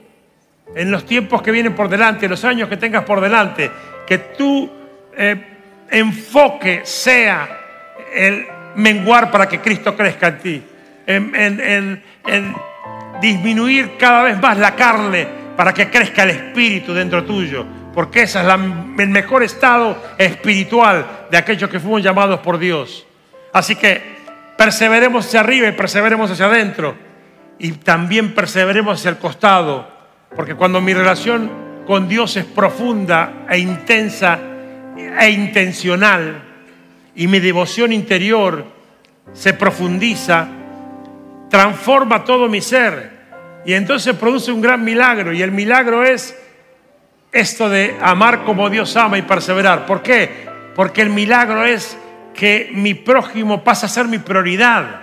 en 0.75 0.91
los 0.91 1.05
tiempos 1.05 1.41
que 1.41 1.51
vienen 1.51 1.75
por 1.75 1.89
delante, 1.89 2.27
los 2.29 2.45
años 2.45 2.69
que 2.69 2.77
tengas 2.77 3.03
por 3.03 3.21
delante, 3.21 3.69
que 4.05 4.17
tu 4.19 4.69
eh, 5.17 5.35
enfoque 5.89 6.81
sea 6.83 7.59
el 8.13 8.45
menguar 8.75 9.31
para 9.31 9.47
que 9.47 9.59
Cristo 9.59 9.95
crezca 9.95 10.27
en 10.27 10.39
ti. 10.39 10.63
En, 11.07 11.35
en, 11.35 12.03
en, 12.27 12.55
disminuir 13.19 13.97
cada 13.97 14.23
vez 14.23 14.39
más 14.39 14.57
la 14.57 14.75
carne 14.75 15.27
para 15.57 15.73
que 15.73 15.89
crezca 15.89 16.23
el 16.23 16.29
espíritu 16.29 16.93
dentro 16.93 17.25
tuyo, 17.25 17.65
porque 17.99 18.21
ese 18.21 18.39
es 18.39 18.45
el 18.47 19.09
mejor 19.09 19.43
estado 19.43 20.01
espiritual 20.17 21.27
de 21.29 21.35
aquellos 21.35 21.69
que 21.69 21.81
fuimos 21.81 22.01
llamados 22.01 22.39
por 22.39 22.57
Dios. 22.57 23.05
Así 23.51 23.75
que 23.75 24.01
perseveremos 24.57 25.25
hacia 25.25 25.41
arriba 25.41 25.67
y 25.67 25.73
perseveremos 25.73 26.31
hacia 26.31 26.45
adentro 26.45 26.95
y 27.57 27.73
también 27.73 28.33
perseveremos 28.33 28.97
hacia 28.97 29.09
el 29.09 29.17
costado, 29.17 29.85
porque 30.33 30.55
cuando 30.55 30.79
mi 30.79 30.93
relación 30.93 31.51
con 31.85 32.07
Dios 32.07 32.37
es 32.37 32.45
profunda 32.45 33.45
e 33.49 33.57
intensa 33.57 34.39
e 35.19 35.29
intencional 35.31 36.41
y 37.15 37.27
mi 37.27 37.41
devoción 37.41 37.91
interior 37.91 38.63
se 39.33 39.53
profundiza, 39.55 40.47
transforma 41.49 42.23
todo 42.23 42.47
mi 42.47 42.61
ser 42.61 43.11
y 43.65 43.73
entonces 43.73 44.15
produce 44.15 44.53
un 44.53 44.61
gran 44.61 44.85
milagro. 44.85 45.33
Y 45.33 45.41
el 45.41 45.51
milagro 45.51 46.05
es 46.05 46.33
esto 47.31 47.69
de 47.69 47.95
amar 48.01 48.43
como 48.43 48.69
Dios 48.69 48.95
ama 48.95 49.17
y 49.17 49.21
perseverar. 49.21 49.85
¿Por 49.85 50.01
qué? 50.01 50.47
Porque 50.75 51.01
el 51.01 51.09
milagro 51.09 51.63
es 51.63 51.97
que 52.33 52.69
mi 52.73 52.93
prójimo 52.93 53.63
pasa 53.63 53.85
a 53.85 53.89
ser 53.89 54.07
mi 54.07 54.17
prioridad. 54.17 55.01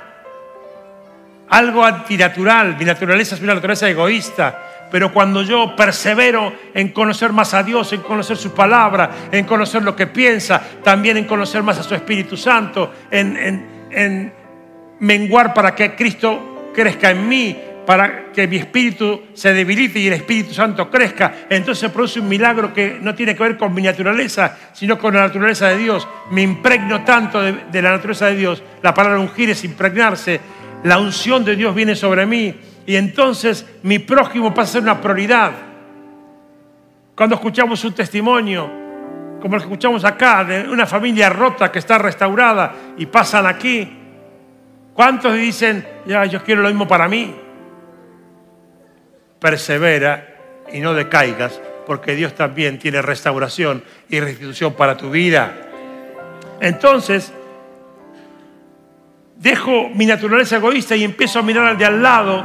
Algo 1.49 1.85
antinatural. 1.85 2.77
Mi 2.77 2.85
naturaleza 2.85 3.35
es 3.35 3.43
una 3.43 3.55
naturaleza 3.55 3.89
egoísta. 3.89 4.63
Pero 4.91 5.13
cuando 5.13 5.43
yo 5.43 5.75
persevero 5.77 6.53
en 6.73 6.89
conocer 6.89 7.33
más 7.33 7.55
a 7.55 7.63
Dios, 7.63 7.93
en 7.93 8.03
conocer 8.03 8.37
su 8.37 8.55
palabra, 8.55 9.11
en 9.33 9.45
conocer 9.45 9.83
lo 9.83 9.97
que 9.97 10.07
piensa, 10.07 10.63
también 10.83 11.17
en 11.17 11.25
conocer 11.25 11.63
más 11.63 11.79
a 11.79 11.83
su 11.83 11.95
Espíritu 11.95 12.37
Santo, 12.37 12.93
en, 13.11 13.37
en, 13.37 13.67
en 13.91 14.33
menguar 15.01 15.53
para 15.53 15.75
que 15.75 15.97
Cristo 15.97 16.71
crezca 16.75 17.11
en 17.11 17.29
mí, 17.29 17.57
para 17.87 18.33
que 18.33 18.49
mi 18.49 18.57
espíritu 18.57 19.23
se 19.33 19.55
debilite 19.55 20.01
y 20.01 20.09
el 20.09 20.15
Espíritu 20.15 20.53
Santo 20.53 20.91
crezca, 20.91 21.47
entonces 21.49 21.89
produce 21.91 22.19
un 22.19 22.29
milagro 22.29 22.75
que 22.75 22.99
no 23.01 23.15
tiene 23.15 23.35
que 23.37 23.45
ver 23.45 23.57
con 23.57 23.73
mi 23.73 23.81
naturaleza, 23.81 24.59
sino 24.73 24.99
con 24.99 25.15
la 25.15 25.21
naturaleza 25.21 25.69
de 25.69 25.79
Dios. 25.79 26.07
Me 26.33 26.43
impregno 26.43 27.05
tanto 27.05 27.41
de, 27.41 27.83
la 27.83 27.93
naturaleza 27.93 28.27
de 28.27 28.37
Dios. 28.37 28.63
La 28.83 28.93
palabra 28.93 29.21
ungir 29.21 29.51
es 29.51 29.63
impregnarse. 29.65 30.41
La 30.83 30.99
unción 30.99 31.45
de 31.45 31.55
Dios 31.55 31.75
viene 31.75 31.95
sobre 31.95 32.27
mí 32.27 32.55
y 32.85 32.97
entonces 32.97 33.65
mi 33.85 34.01
prójimo 34.01 34.53
pasa 34.53 34.71
a 34.71 34.73
ser 34.73 34.83
una 34.83 35.01
prioridad. 35.01 35.53
Cuando 37.15 37.37
escuchamos 37.37 37.83
un 37.85 37.95
testimonio, 37.95 38.69
como 39.41 39.55
el 39.55 39.63
que 39.63 39.69
escuchamos 39.69 40.05
acá, 40.05 40.45
de 40.45 40.69
una 40.69 40.87
familia 40.87 41.31
rota 41.31 41.71
que 41.71 41.79
está 41.79 41.99
restaurada 41.99 42.75
y 42.99 43.07
pasan 43.07 43.47
aquí, 43.47 43.89
¿cuántos 44.93 45.35
dicen, 45.35 45.87
ya, 46.05 46.25
yo 46.27 46.43
quiero 46.43 46.63
lo 46.63 46.69
mismo 46.69 46.89
para 46.89 47.09
mí? 47.09 47.46
Persevera 49.47 50.27
y 50.73 50.81
no 50.81 50.93
decaigas, 50.93 51.61
porque 51.87 52.17
Dios 52.17 52.35
también 52.35 52.81
tiene 52.81 53.01
restauración 53.01 53.85
y 54.09 54.19
restitución 54.19 54.75
para 54.75 54.97
tu 54.97 55.09
vida. 55.09 55.53
Entonces, 56.61 57.33
dejo 59.37 59.89
mi 59.91 60.05
naturaleza 60.05 60.57
egoísta 60.57 60.97
y 60.97 61.05
empiezo 61.05 61.39
a 61.39 61.43
mirar 61.43 61.65
al 61.65 61.79
de 61.79 61.85
al 61.85 62.03
lado, 62.03 62.45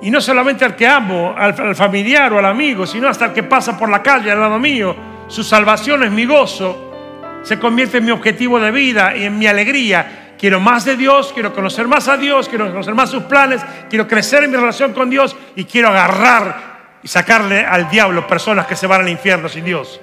y 0.00 0.12
no 0.12 0.20
solamente 0.20 0.64
al 0.64 0.76
que 0.76 0.86
amo, 0.86 1.34
al, 1.36 1.74
familiar 1.74 2.32
o 2.32 2.38
al 2.38 2.46
amigo, 2.46 2.86
sino 2.86 3.08
hasta 3.08 3.24
el 3.24 3.32
que 3.32 3.42
pasa 3.42 3.76
por 3.76 3.88
la 3.88 4.00
calle 4.00 4.30
al 4.30 4.38
lado 4.38 4.60
mío. 4.60 4.94
Su 5.26 5.42
salvación 5.42 6.04
es 6.04 6.12
mi 6.12 6.24
gozo, 6.24 7.40
se 7.42 7.58
convierte 7.58 7.98
en 7.98 8.04
mi 8.04 8.12
objetivo 8.12 8.60
de 8.60 8.70
vida 8.70 9.16
y 9.16 9.24
en 9.24 9.36
mi 9.36 9.48
alegría 9.48 10.25
Quiero 10.38 10.60
más 10.60 10.84
de 10.84 10.96
Dios, 10.96 11.32
quiero 11.32 11.54
conocer 11.54 11.88
más 11.88 12.08
a 12.08 12.16
Dios, 12.16 12.48
quiero 12.48 12.70
conocer 12.70 12.94
más 12.94 13.10
sus 13.10 13.22
planes, 13.24 13.62
quiero 13.88 14.06
crecer 14.06 14.44
en 14.44 14.50
mi 14.50 14.56
relación 14.56 14.92
con 14.92 15.08
Dios 15.08 15.34
y 15.54 15.64
quiero 15.64 15.88
agarrar 15.88 16.98
y 17.02 17.08
sacarle 17.08 17.64
al 17.64 17.88
diablo 17.88 18.26
personas 18.26 18.66
que 18.66 18.76
se 18.76 18.86
van 18.86 19.02
al 19.02 19.08
infierno 19.08 19.48
sin 19.48 19.64
Dios. 19.64 20.00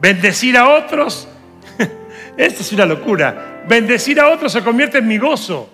Bendecir 0.00 0.56
a 0.58 0.68
otros, 0.68 1.28
esto 2.36 2.62
es 2.62 2.72
una 2.72 2.84
locura. 2.84 3.62
Bendecir 3.66 4.20
a 4.20 4.28
otros 4.28 4.52
se 4.52 4.62
convierte 4.62 4.98
en 4.98 5.08
mi 5.08 5.16
gozo. 5.16 5.70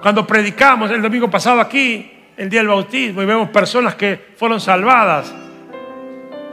Cuando 0.00 0.26
predicamos 0.26 0.90
el 0.90 1.02
domingo 1.02 1.30
pasado 1.30 1.60
aquí, 1.60 2.10
el 2.36 2.48
día 2.48 2.60
del 2.60 2.68
bautismo, 2.68 3.22
y 3.22 3.26
vemos 3.26 3.50
personas 3.50 3.94
que 3.96 4.32
fueron 4.36 4.58
salvadas, 4.58 5.34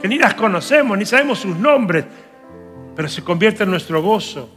que 0.02 0.08
ni 0.08 0.18
las 0.18 0.34
conocemos, 0.34 0.98
ni 0.98 1.06
sabemos 1.06 1.38
sus 1.38 1.56
nombres, 1.56 2.04
pero 2.98 3.08
se 3.08 3.22
convierte 3.22 3.62
en 3.62 3.70
nuestro 3.70 4.02
gozo. 4.02 4.50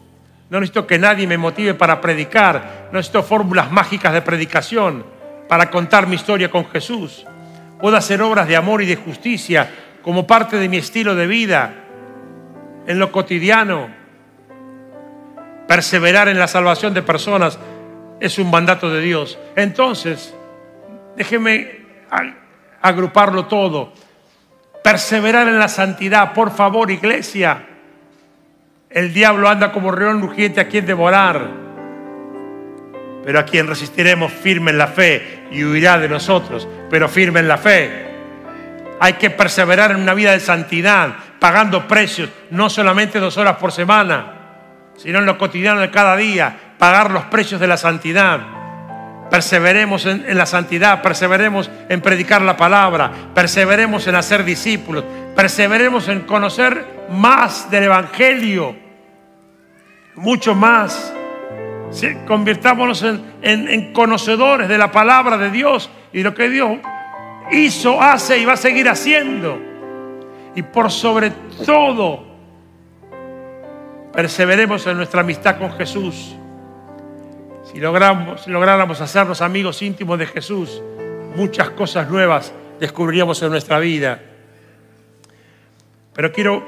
No 0.49 0.59
necesito 0.59 0.87
que 0.87 0.97
nadie 0.97 1.27
me 1.27 1.37
motive 1.37 1.75
para 1.75 2.01
predicar, 2.01 2.87
no 2.91 2.97
necesito 2.97 3.21
fórmulas 3.21 3.71
mágicas 3.71 4.11
de 4.13 4.23
predicación 4.23 5.05
para 5.47 5.69
contar 5.69 6.07
mi 6.07 6.15
historia 6.15 6.49
con 6.49 6.65
Jesús. 6.65 7.23
Puedo 7.79 7.95
hacer 7.95 8.19
obras 8.19 8.47
de 8.47 8.55
amor 8.55 8.81
y 8.81 8.87
de 8.87 8.95
justicia 8.95 9.69
como 10.01 10.25
parte 10.25 10.57
de 10.57 10.67
mi 10.69 10.77
estilo 10.77 11.13
de 11.13 11.27
vida, 11.27 11.71
en 12.87 12.97
lo 12.97 13.11
cotidiano, 13.11 13.89
Perseverar 15.67 16.27
en 16.27 16.39
la 16.39 16.47
salvación 16.47 16.95
de 16.95 17.03
personas 17.03 17.59
es 18.19 18.39
un 18.39 18.49
mandato 18.49 18.89
de 18.89 19.01
Dios. 19.01 19.37
Entonces, 19.55 20.33
déjeme 21.15 21.85
agruparlo 22.81 23.45
todo. 23.45 23.93
Perseverar 24.83 25.47
en 25.47 25.59
la 25.59 25.67
santidad, 25.67 26.33
por 26.33 26.49
favor, 26.49 26.89
iglesia. 26.89 27.67
El 28.93 29.13
diablo 29.13 29.47
anda 29.47 29.71
como 29.71 29.93
león 29.93 30.21
rugiente 30.21 30.59
a 30.59 30.67
quien 30.67 30.85
devorar, 30.85 31.49
pero 33.23 33.39
a 33.39 33.45
quien 33.45 33.67
resistiremos 33.67 34.33
firme 34.33 34.71
en 34.71 34.77
la 34.77 34.87
fe 34.87 35.45
y 35.49 35.63
huirá 35.63 35.97
de 35.97 36.09
nosotros, 36.09 36.67
pero 36.89 37.07
firme 37.07 37.39
en 37.39 37.47
la 37.47 37.57
fe. 37.57 38.07
Hay 38.99 39.13
que 39.13 39.29
perseverar 39.29 39.91
en 39.91 39.97
una 40.01 40.13
vida 40.13 40.31
de 40.33 40.41
santidad, 40.41 41.15
pagando 41.39 41.87
precios, 41.87 42.29
no 42.49 42.69
solamente 42.69 43.19
dos 43.19 43.37
horas 43.37 43.55
por 43.55 43.71
semana, 43.71 44.91
sino 44.97 45.19
en 45.19 45.25
lo 45.25 45.37
cotidiano 45.37 45.79
de 45.79 45.89
cada 45.89 46.17
día, 46.17 46.73
pagar 46.77 47.11
los 47.11 47.23
precios 47.25 47.61
de 47.61 47.67
la 47.67 47.77
santidad. 47.77 48.60
Perseveremos 49.31 50.05
en, 50.05 50.37
la 50.37 50.45
santidad, 50.45 51.01
perseveremos 51.01 51.71
en 51.87 52.01
predicar 52.01 52.41
la 52.41 52.57
palabra, 52.57 53.09
perseveremos 53.33 54.05
en 54.07 54.15
hacer 54.15 54.43
discípulos, 54.43 55.05
perseveremos 55.33 56.09
en 56.09 56.19
conocer 56.23 56.85
más 57.09 57.71
del 57.71 57.85
Evangelio, 57.85 58.75
mucho 60.15 60.53
más. 60.53 61.13
Convirtámonos 62.27 63.03
en, 63.03 63.23
en 63.41 63.93
conocedores 63.93 64.67
de 64.67 64.77
la 64.77 64.91
palabra 64.91 65.37
de 65.37 65.49
Dios 65.49 65.89
y 66.11 66.23
lo 66.23 66.35
que 66.35 66.49
Dios 66.49 66.79
hizo, 67.53 68.01
hace 68.01 68.37
y 68.37 68.43
va 68.43 68.53
a 68.53 68.57
seguir 68.57 68.89
haciendo. 68.89 69.57
Y 70.55 70.61
por 70.61 70.91
sobre 70.91 71.31
todo, 71.65 72.25
perseveremos 74.11 74.85
en 74.87 74.97
nuestra 74.97 75.21
amistad 75.21 75.57
con 75.57 75.71
Jesús 75.71 76.35
si, 77.71 77.79
lográramos 77.79 79.01
hacernos 79.01 79.41
amigos 79.41 79.81
íntimos 79.81 80.19
de 80.19 80.25
Jesús, 80.27 80.81
muchas 81.35 81.69
cosas 81.71 82.09
nuevas 82.09 82.53
descubriríamos 82.79 83.41
en 83.43 83.51
nuestra 83.51 83.79
vida. 83.79 84.19
Pero 86.13 86.31
quiero 86.31 86.63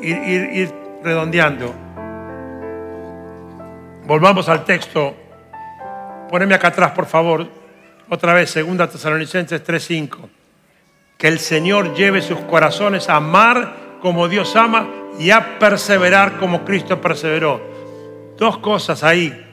ir, 0.00 0.72
redondeando. 1.02 1.74
Volvamos 4.04 4.48
al 4.48 4.64
texto. 4.64 5.16
Poneme 6.30 6.54
acá 6.54 6.68
atrás, 6.68 6.92
por 6.92 7.06
favor. 7.06 7.48
Otra 8.08 8.34
vez, 8.34 8.54
2 8.54 8.90
Tesalonicenses 8.90 9.64
3:5. 9.64 10.28
Que 11.18 11.28
el 11.28 11.38
Señor 11.38 11.94
lleve 11.94 12.20
sus 12.20 12.40
corazones 12.40 13.08
a 13.08 13.16
amar 13.16 13.98
como 14.02 14.28
Dios 14.28 14.54
ama 14.54 14.86
y 15.18 15.30
a 15.30 15.58
perseverar 15.58 16.36
como 16.38 16.64
Cristo 16.64 17.00
perseveró. 17.00 17.60
Dos 18.36 18.58
cosas 18.58 19.02
ahí 19.02 19.45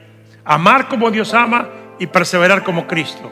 Amar 0.44 0.88
como 0.88 1.10
Dios 1.10 1.32
ama 1.34 1.68
y 1.98 2.06
perseverar 2.06 2.62
como 2.62 2.86
Cristo. 2.86 3.30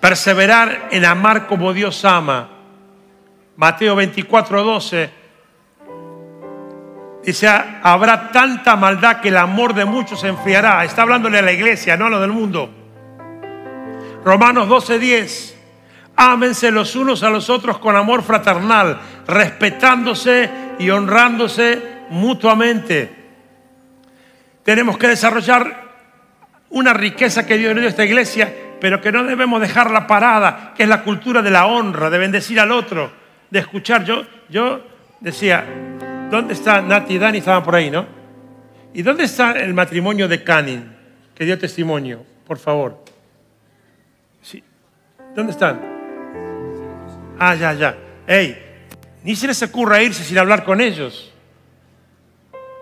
Perseverar 0.00 0.88
en 0.90 1.04
amar 1.04 1.46
como 1.46 1.72
Dios 1.72 2.04
ama. 2.04 2.48
Mateo 3.56 3.94
24, 3.94 4.62
12. 4.62 5.10
Dice, 7.24 7.48
habrá 7.48 8.32
tanta 8.32 8.74
maldad 8.74 9.20
que 9.20 9.28
el 9.28 9.36
amor 9.36 9.74
de 9.74 9.84
muchos 9.84 10.20
se 10.20 10.28
enfriará. 10.28 10.84
Está 10.84 11.02
hablándole 11.02 11.38
a 11.38 11.42
la 11.42 11.52
iglesia, 11.52 11.96
no 11.96 12.06
a 12.06 12.10
lo 12.10 12.20
del 12.20 12.32
mundo. 12.32 12.68
Romanos 14.24 14.68
12, 14.68 14.98
10. 14.98 15.58
Ámense 16.16 16.70
los 16.70 16.96
unos 16.96 17.22
a 17.22 17.30
los 17.30 17.48
otros 17.48 17.78
con 17.78 17.96
amor 17.96 18.22
fraternal, 18.22 19.00
respetándose 19.26 20.50
y 20.78 20.90
honrándose 20.90 21.80
mutuamente. 22.10 23.22
Tenemos 24.64 24.98
que 24.98 25.08
desarrollar 25.08 25.91
una 26.72 26.92
riqueza 26.92 27.46
que 27.46 27.56
Dios 27.56 27.74
dio 27.74 27.84
a 27.84 27.88
esta 27.88 28.04
iglesia, 28.04 28.52
pero 28.80 29.00
que 29.00 29.12
no 29.12 29.24
debemos 29.24 29.60
dejarla 29.60 30.06
parada, 30.06 30.74
que 30.76 30.82
es 30.82 30.88
la 30.88 31.02
cultura 31.02 31.40
de 31.42 31.50
la 31.50 31.66
honra, 31.66 32.10
de 32.10 32.18
bendecir 32.18 32.58
al 32.58 32.72
otro, 32.72 33.12
de 33.50 33.58
escuchar. 33.60 34.04
Yo, 34.04 34.24
yo 34.48 34.84
decía, 35.20 35.64
¿dónde 36.30 36.54
está 36.54 36.80
Nati 36.80 37.14
y 37.14 37.18
Dani? 37.18 37.38
Estaban 37.38 37.62
por 37.62 37.74
ahí, 37.74 37.90
¿no? 37.90 38.06
¿Y 38.94 39.02
dónde 39.02 39.24
está 39.24 39.52
el 39.52 39.72
matrimonio 39.72 40.28
de 40.28 40.42
Canin, 40.42 40.92
que 41.34 41.44
dio 41.44 41.58
testimonio? 41.58 42.24
Por 42.46 42.58
favor. 42.58 43.04
Sí. 44.42 44.62
¿Dónde 45.34 45.52
están? 45.52 45.80
Ah, 47.38 47.54
ya, 47.54 47.72
ya. 47.74 47.96
Ey, 48.26 48.58
ni 49.24 49.36
se 49.36 49.46
les 49.46 49.62
ocurra 49.62 50.02
irse 50.02 50.24
sin 50.24 50.38
hablar 50.38 50.64
con 50.64 50.80
ellos. 50.80 51.32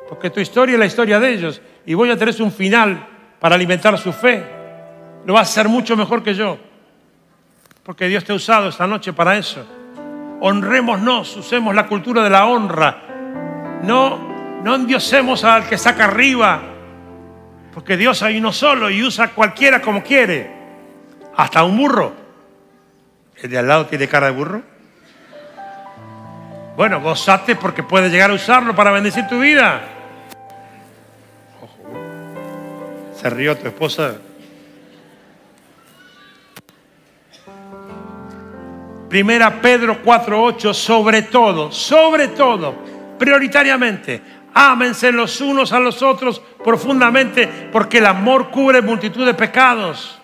Porque 0.09 0.31
tu 0.31 0.41
historia 0.41 0.73
es 0.75 0.79
la 0.79 0.87
historia 0.87 1.21
de 1.21 1.33
ellos. 1.33 1.61
Y 1.87 1.95
voy 1.95 2.11
a 2.11 2.17
tener 2.17 2.41
un 2.43 2.51
final 2.51 3.07
para 3.41 3.55
alimentar 3.55 3.99
su 3.99 4.13
fe. 4.13 4.45
Lo 5.25 5.35
va 5.35 5.41
a 5.41 5.43
hacer 5.43 5.69
mucho 5.69 5.97
mejor 5.97 6.23
que 6.23 6.35
yo. 6.35 6.59
Porque 7.83 8.07
Dios 8.07 8.25
te 8.25 8.33
ha 8.33 8.37
usado 8.37 8.69
esta 8.69 8.87
noche 8.87 9.13
para 9.13 9.37
eso. 9.37 9.67
Honrémonos, 10.41 11.37
usemos 11.37 11.75
la 11.75 11.87
cultura 11.87 12.23
de 12.23 12.31
la 12.31 12.47
honra. 12.47 13.81
No, 13.83 14.61
no 14.63 14.75
endiosemos 14.75 15.45
al 15.45 15.67
que 15.67 15.79
saca 15.79 16.05
arriba. 16.05 16.61
Porque 17.73 17.97
Dios 17.97 18.23
hay 18.23 18.39
uno 18.39 18.53
solo 18.53 18.91
y 18.91 19.03
usa 19.03 19.27
a 19.27 19.29
cualquiera 19.31 19.81
como 19.81 20.03
quiere. 20.03 20.51
Hasta 21.37 21.65
un 21.65 21.77
burro. 21.77 22.13
¿El 23.37 23.51
de 23.51 23.59
al 23.59 23.67
lado 23.67 23.87
tiene 23.87 24.07
cara 24.07 24.27
de 24.27 24.33
burro? 24.33 24.63
Bueno, 26.77 27.01
gozate 27.01 27.57
porque 27.57 27.83
puedes 27.83 28.13
llegar 28.13 28.31
a 28.31 28.35
usarlo 28.35 28.75
para 28.75 28.91
bendecir 28.91 29.27
tu 29.27 29.41
vida. 29.41 29.81
Se 33.21 33.29
rió 33.29 33.55
tu 33.55 33.69
esposa. 33.69 34.15
Primera 39.11 39.61
Pedro 39.61 40.03
4:8, 40.03 40.73
sobre 40.73 41.23
todo, 41.23 41.71
sobre 41.71 42.29
todo, 42.29 42.75
prioritariamente, 43.19 44.23
ámense 44.55 45.13
los 45.13 45.39
unos 45.43 45.71
a 45.73 45.81
los 45.81 46.01
otros 46.01 46.41
profundamente, 46.65 47.69
porque 47.71 47.99
el 47.99 48.07
amor 48.07 48.51
cubre 48.51 48.81
multitud 48.81 49.27
de 49.27 49.35
pecados. 49.35 50.19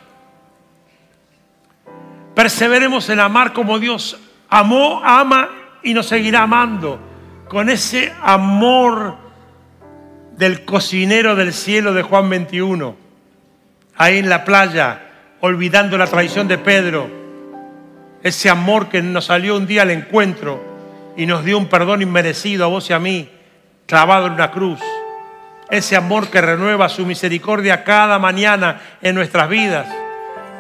Perseveremos 2.35 3.11
en 3.11 3.21
amar 3.21 3.53
como 3.53 3.79
Dios 3.79 4.19
amó, 4.49 5.03
ama 5.05 5.51
y 5.83 5.93
nos 5.93 6.07
seguirá 6.07 6.45
amando, 6.45 6.99
con 7.47 7.69
ese 7.69 8.15
amor 8.23 9.26
del 10.37 10.65
cocinero 10.65 11.35
del 11.35 11.53
cielo 11.53 11.95
de 11.95 12.03
Juan 12.03 12.29
21, 12.29 12.97
ahí 13.97 14.19
en 14.19 14.29
la 14.29 14.45
playa, 14.45 15.01
olvidando 15.41 15.97
la 15.97 16.07
traición 16.07 16.47
de 16.49 16.59
Pedro, 16.59 17.09
ese 18.23 18.51
amor 18.51 18.89
que 18.89 19.03
nos 19.03 19.27
salió 19.27 19.57
un 19.57 19.67
día 19.67 19.83
al 19.83 19.91
encuentro 19.91 21.15
y 21.17 21.27
nos 21.27 21.45
dio 21.45 21.57
un 21.57 21.67
perdón 21.67 22.03
inmerecido 22.03 22.65
a 22.65 22.69
vos 22.69 22.91
y 22.91 22.93
a 22.93 22.99
mí, 22.99 23.31
clavado 23.87 24.27
en 24.27 24.35
una 24.35 24.51
cruz. 24.51 24.81
Ese 25.71 25.97
amor 25.97 26.29
que 26.29 26.41
renueva 26.41 26.89
su 26.89 27.07
misericordia 27.07 27.83
cada 27.83 28.19
mañana 28.19 28.81
en 29.03 29.15
nuestras 29.15 29.49
vidas. 29.49 29.87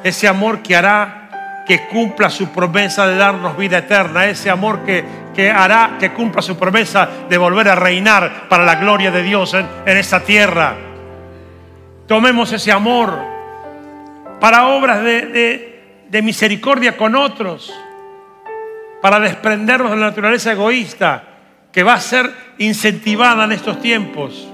Ese 0.02 0.26
amor 0.26 0.62
que 0.62 0.74
hará 0.74 1.25
que 1.66 1.88
cumpla 1.88 2.30
su 2.30 2.48
promesa 2.50 3.06
de 3.08 3.16
darnos 3.16 3.56
vida 3.56 3.78
eterna, 3.78 4.26
ese 4.26 4.48
amor 4.48 4.84
que, 4.84 5.04
que 5.34 5.50
hará 5.50 5.96
que 5.98 6.12
cumpla 6.12 6.40
su 6.40 6.56
promesa 6.56 7.08
de 7.28 7.36
volver 7.36 7.68
a 7.68 7.74
reinar 7.74 8.48
para 8.48 8.64
la 8.64 8.76
gloria 8.76 9.10
de 9.10 9.22
Dios 9.22 9.52
en, 9.52 9.66
esta 9.84 10.20
tierra. 10.20 10.76
Tomemos 12.06 12.52
ese 12.52 12.70
amor 12.70 13.18
para 14.38 14.68
obras 14.68 15.02
de, 15.02 16.04
de 16.08 16.22
misericordia 16.22 16.96
con 16.96 17.16
otros, 17.16 17.74
para 19.02 19.18
desprendernos 19.18 19.90
de 19.90 19.96
la 19.96 20.06
naturaleza 20.06 20.52
egoísta 20.52 21.24
que 21.72 21.82
va 21.82 21.94
a 21.94 22.00
ser 22.00 22.32
incentivada 22.58 23.44
en 23.44 23.52
estos 23.52 23.80
tiempos. 23.80 24.48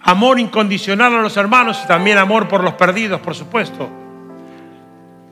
Amor 0.00 0.38
incondicional 0.38 1.14
a 1.14 1.20
los 1.20 1.36
hermanos 1.36 1.80
y 1.84 1.88
también 1.88 2.18
amor 2.18 2.48
por 2.48 2.62
los 2.62 2.74
perdidos, 2.74 3.20
por 3.20 3.34
supuesto. 3.34 4.01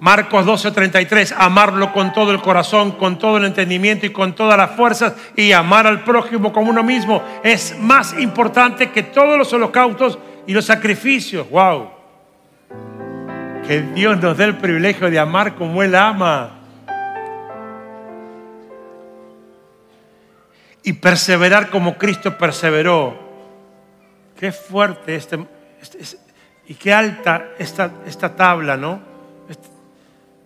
Marcos 0.00 0.46
12:33, 0.46 1.34
amarlo 1.36 1.92
con 1.92 2.14
todo 2.14 2.32
el 2.32 2.40
corazón, 2.40 2.92
con 2.92 3.18
todo 3.18 3.36
el 3.36 3.44
entendimiento 3.44 4.06
y 4.06 4.10
con 4.10 4.34
todas 4.34 4.56
las 4.56 4.70
fuerzas 4.70 5.12
y 5.36 5.52
amar 5.52 5.86
al 5.86 6.04
prójimo 6.04 6.54
como 6.54 6.70
uno 6.70 6.82
mismo 6.82 7.22
es 7.44 7.78
más 7.78 8.18
importante 8.18 8.90
que 8.90 9.02
todos 9.02 9.36
los 9.36 9.52
holocaustos 9.52 10.18
y 10.46 10.54
los 10.54 10.64
sacrificios. 10.64 11.50
¡Wow! 11.50 11.90
Que 13.66 13.82
Dios 13.94 14.18
nos 14.22 14.38
dé 14.38 14.44
el 14.44 14.56
privilegio 14.56 15.10
de 15.10 15.18
amar 15.18 15.54
como 15.54 15.82
Él 15.82 15.94
ama. 15.94 16.56
Y 20.82 20.94
perseverar 20.94 21.68
como 21.68 21.98
Cristo 21.98 22.38
perseveró. 22.38 23.18
Qué 24.38 24.50
fuerte 24.50 25.14
este, 25.14 25.46
este 25.78 26.16
y 26.66 26.74
qué 26.74 26.94
alta 26.94 27.48
esta, 27.58 27.90
esta 28.06 28.34
tabla, 28.34 28.78
¿no? 28.78 29.09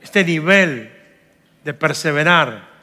Este 0.05 0.23
nivel 0.23 0.93
de 1.65 1.75
perseverar. 1.75 2.75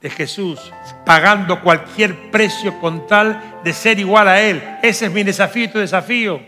de 0.00 0.08
Jesús, 0.08 0.72
pagando 1.04 1.60
cualquier 1.60 2.30
precio 2.30 2.80
con 2.80 3.06
tal 3.06 3.60
de 3.62 3.74
ser 3.74 3.98
igual 3.98 4.28
a 4.28 4.40
Él. 4.40 4.62
Ese 4.82 5.04
es 5.04 5.12
mi 5.12 5.22
desafío 5.24 5.64
y 5.64 5.68
tu 5.68 5.78
desafío. 5.78 6.40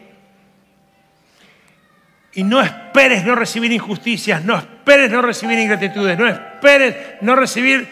Y 2.33 2.45
no 2.45 2.63
esperes 2.63 3.27
no 3.27 3.35
recibir 3.35 3.71
injusticias, 3.71 4.43
no 4.43 4.57
esperes 4.57 5.11
no 5.11 5.21
recibir 5.21 5.59
ingratitudes, 5.59 6.19
no 6.19 6.27
esperes 6.27 6.97
no 7.21 7.37
recibir 7.37 7.87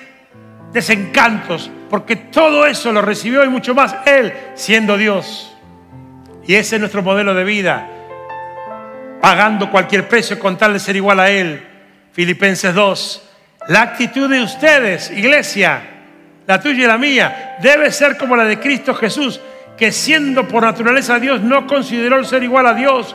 desencantos, 0.72 1.70
porque 1.90 2.16
todo 2.16 2.64
eso 2.64 2.90
lo 2.90 3.02
recibió 3.02 3.44
y 3.44 3.50
mucho 3.50 3.74
más 3.74 3.94
Él 4.06 4.32
siendo 4.54 4.96
Dios. 4.96 5.54
Y 6.46 6.54
ese 6.54 6.76
es 6.76 6.80
nuestro 6.80 7.02
modelo 7.02 7.34
de 7.34 7.44
vida, 7.44 7.86
pagando 9.20 9.70
cualquier 9.70 10.08
precio 10.08 10.38
con 10.38 10.56
tal 10.56 10.72
de 10.72 10.80
ser 10.80 10.96
igual 10.96 11.20
a 11.20 11.30
Él. 11.30 11.69
Filipenses 12.12 12.74
2. 12.74 13.22
La 13.68 13.82
actitud 13.82 14.28
de 14.28 14.42
ustedes, 14.42 15.10
iglesia, 15.10 15.82
la 16.46 16.60
tuya 16.60 16.84
y 16.84 16.86
la 16.86 16.98
mía, 16.98 17.56
debe 17.62 17.92
ser 17.92 18.16
como 18.16 18.36
la 18.36 18.44
de 18.44 18.58
Cristo 18.58 18.94
Jesús, 18.94 19.40
que 19.76 19.92
siendo 19.92 20.48
por 20.48 20.62
naturaleza 20.62 21.18
Dios, 21.20 21.40
no 21.40 21.66
consideró 21.66 22.16
el 22.16 22.26
ser 22.26 22.42
igual 22.42 22.66
a 22.66 22.74
Dios 22.74 23.14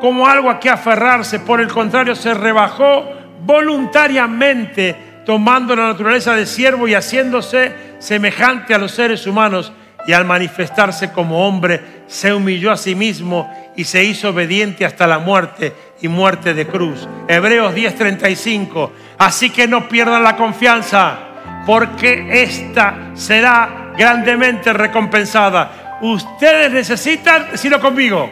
como 0.00 0.28
algo 0.28 0.48
a 0.48 0.60
que 0.60 0.70
aferrarse, 0.70 1.40
por 1.40 1.60
el 1.60 1.68
contrario, 1.68 2.14
se 2.14 2.32
rebajó 2.32 3.04
voluntariamente, 3.44 4.94
tomando 5.26 5.74
la 5.74 5.88
naturaleza 5.88 6.34
de 6.34 6.46
siervo 6.46 6.86
y 6.86 6.94
haciéndose 6.94 7.72
semejante 7.98 8.74
a 8.74 8.78
los 8.78 8.92
seres 8.92 9.26
humanos, 9.26 9.72
y 10.06 10.12
al 10.12 10.24
manifestarse 10.24 11.12
como 11.12 11.46
hombre, 11.46 11.80
se 12.06 12.32
humilló 12.32 12.70
a 12.70 12.76
sí 12.76 12.94
mismo 12.94 13.52
y 13.76 13.84
se 13.84 14.04
hizo 14.04 14.30
obediente 14.30 14.86
hasta 14.86 15.06
la 15.06 15.18
muerte 15.18 15.74
y 16.00 16.08
muerte 16.08 16.54
de 16.54 16.66
cruz. 16.66 17.08
Hebreos 17.26 17.74
10:35. 17.74 18.92
Así 19.18 19.50
que 19.50 19.66
no 19.66 19.88
pierdan 19.88 20.22
la 20.22 20.36
confianza, 20.36 21.18
porque 21.66 22.42
esta 22.42 23.10
será 23.14 23.92
grandemente 23.96 24.72
recompensada. 24.72 25.98
Ustedes 26.00 26.70
necesitan, 26.70 27.50
decirlo 27.50 27.80
conmigo, 27.80 28.30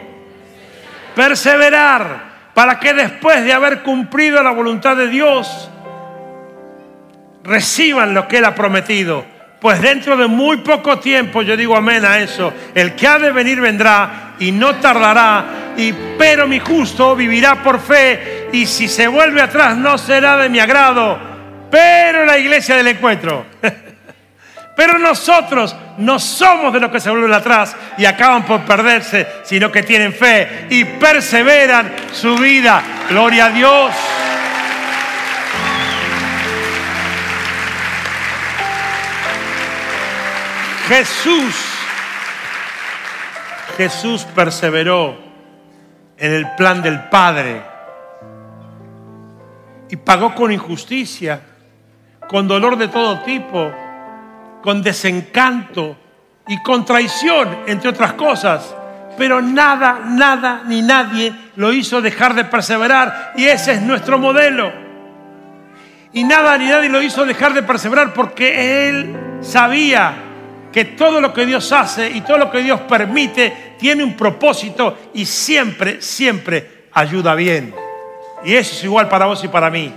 perseverar 1.15 2.27
para 2.53 2.79
que 2.79 2.93
después 2.93 3.43
de 3.43 3.53
haber 3.53 3.83
cumplido 3.83 4.41
la 4.41 4.51
voluntad 4.51 4.95
de 4.95 5.07
Dios, 5.07 5.69
reciban 7.43 8.13
lo 8.13 8.27
que 8.27 8.37
Él 8.37 8.45
ha 8.45 8.55
prometido. 8.55 9.25
Pues 9.59 9.81
dentro 9.81 10.15
de 10.15 10.27
muy 10.27 10.57
poco 10.57 10.99
tiempo, 10.99 11.41
yo 11.41 11.57
digo 11.57 11.75
amén 11.75 12.05
a 12.05 12.19
eso, 12.19 12.53
el 12.75 12.95
que 12.95 13.07
ha 13.07 13.17
de 13.17 13.31
venir 13.31 13.59
vendrá 13.59 14.35
y 14.39 14.51
no 14.51 14.75
tardará, 14.75 15.66
y, 15.77 15.93
pero 16.17 16.47
mi 16.47 16.59
justo 16.59 17.15
vivirá 17.15 17.63
por 17.63 17.79
fe, 17.79 18.49
y 18.51 18.65
si 18.65 18.87
se 18.87 19.07
vuelve 19.07 19.41
atrás 19.41 19.77
no 19.77 19.97
será 19.97 20.35
de 20.37 20.49
mi 20.49 20.59
agrado, 20.59 21.19
pero 21.69 22.25
la 22.25 22.37
iglesia 22.37 22.75
del 22.75 22.87
encuentro. 22.87 23.45
Pero 24.77 24.99
nosotros 24.99 25.75
no 25.97 26.19
somos 26.19 26.71
de 26.71 26.79
los 26.79 26.91
que 26.91 26.99
se 26.99 27.09
vuelven 27.09 27.33
atrás 27.33 27.75
y 27.97 28.05
acaban 28.05 28.45
por 28.45 28.61
perderse, 28.61 29.27
sino 29.43 29.71
que 29.71 29.81
tienen 29.81 30.13
fe 30.13 30.67
y 30.69 30.85
perseveran 30.85 31.91
su 32.13 32.37
vida. 32.37 32.83
Gloria 33.09 33.47
a 33.47 33.49
Dios. 33.49 33.91
Jesús, 40.87 41.55
Jesús 43.77 44.25
perseveró 44.35 45.26
en 46.17 46.33
el 46.33 46.55
plan 46.55 46.81
del 46.81 47.09
Padre 47.09 47.61
y 49.89 49.95
pagó 49.95 50.35
con 50.35 50.51
injusticia, 50.51 51.41
con 52.27 52.47
dolor 52.47 52.77
de 52.77 52.87
todo 52.87 53.19
tipo 53.21 53.71
con 54.67 54.81
desencanto 54.81 55.95
y 56.47 56.61
con 56.61 56.83
traición, 56.83 57.59
entre 57.67 57.89
otras 57.89 58.13
cosas. 58.13 58.75
Pero 59.17 59.41
nada, 59.41 60.01
nada 60.05 60.63
ni 60.65 60.81
nadie 60.81 61.33
lo 61.55 61.71
hizo 61.71 62.01
dejar 62.01 62.35
de 62.35 62.43
perseverar 62.43 63.31
y 63.37 63.45
ese 63.45 63.73
es 63.73 63.81
nuestro 63.81 64.19
modelo. 64.19 64.71
Y 66.11 66.25
nada 66.25 66.57
ni 66.57 66.65
nadie 66.65 66.89
lo 66.89 67.01
hizo 67.01 67.25
dejar 67.25 67.53
de 67.53 67.63
perseverar 67.63 68.13
porque 68.13 68.89
él 68.89 69.39
sabía 69.39 70.15
que 70.77 70.85
todo 70.85 71.19
lo 71.19 71.33
que 71.33 71.47
Dios 71.47 71.71
hace 71.71 72.07
y 72.07 72.21
todo 72.21 72.37
lo 72.37 72.51
que 72.51 72.59
Dios 72.59 72.81
permite 72.81 73.73
tiene 73.79 74.03
un 74.03 74.15
propósito 74.15 74.95
y 75.15 75.25
siempre, 75.25 76.03
siempre 76.03 76.83
ayuda 76.93 77.33
bien. 77.33 77.73
Y 78.45 78.53
eso 78.53 78.75
es 78.75 78.83
igual 78.83 79.09
para 79.09 79.25
vos 79.25 79.43
y 79.43 79.47
para 79.47 79.71
mí. 79.71 79.91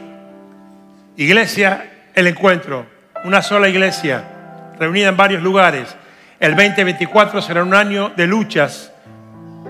Iglesia, 1.19 2.09
el 2.15 2.29
encuentro, 2.29 2.87
una 3.25 3.43
sola 3.43 3.69
iglesia 3.69 4.25
reunida 4.79 5.11
en 5.11 5.19
varios 5.19 5.43
lugares. 5.43 5.95
El 6.39 6.57
2024 6.57 7.43
será 7.43 7.63
un 7.63 7.75
año 7.75 8.13
de 8.17 8.27
luchas, 8.27 8.91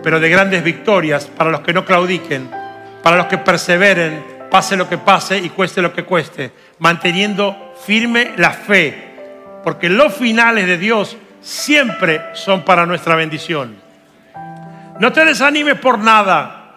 pero 0.05 0.21
de 0.21 0.29
grandes 0.29 0.63
victorias 0.63 1.25
para 1.27 1.51
los 1.51 1.63
que 1.63 1.73
no 1.73 1.85
claudiquen, 1.85 2.49
para 3.03 3.17
los 3.17 3.27
que 3.27 3.39
perseveren, 3.39 4.23
pase 4.49 4.77
lo 4.77 4.89
que 4.89 4.99
pase 4.99 5.39
y 5.39 5.49
cueste 5.49 5.83
lo 5.83 5.93
que 5.93 6.05
cueste, 6.05 6.53
manteniendo 6.79 7.75
firme 7.85 8.31
la 8.37 8.53
fe, 8.53 9.10
porque 9.63 9.89
los 9.89 10.15
finales 10.15 10.67
de 10.67 10.79
Dios 10.79 11.17
siempre 11.41 12.21
son 12.35 12.65
para 12.65 12.87
nuestra 12.87 13.15
bendición. 13.15 13.77
No 14.99 15.13
te 15.13 15.25
desanimes 15.25 15.79
por 15.79 15.99
nada, 15.99 16.75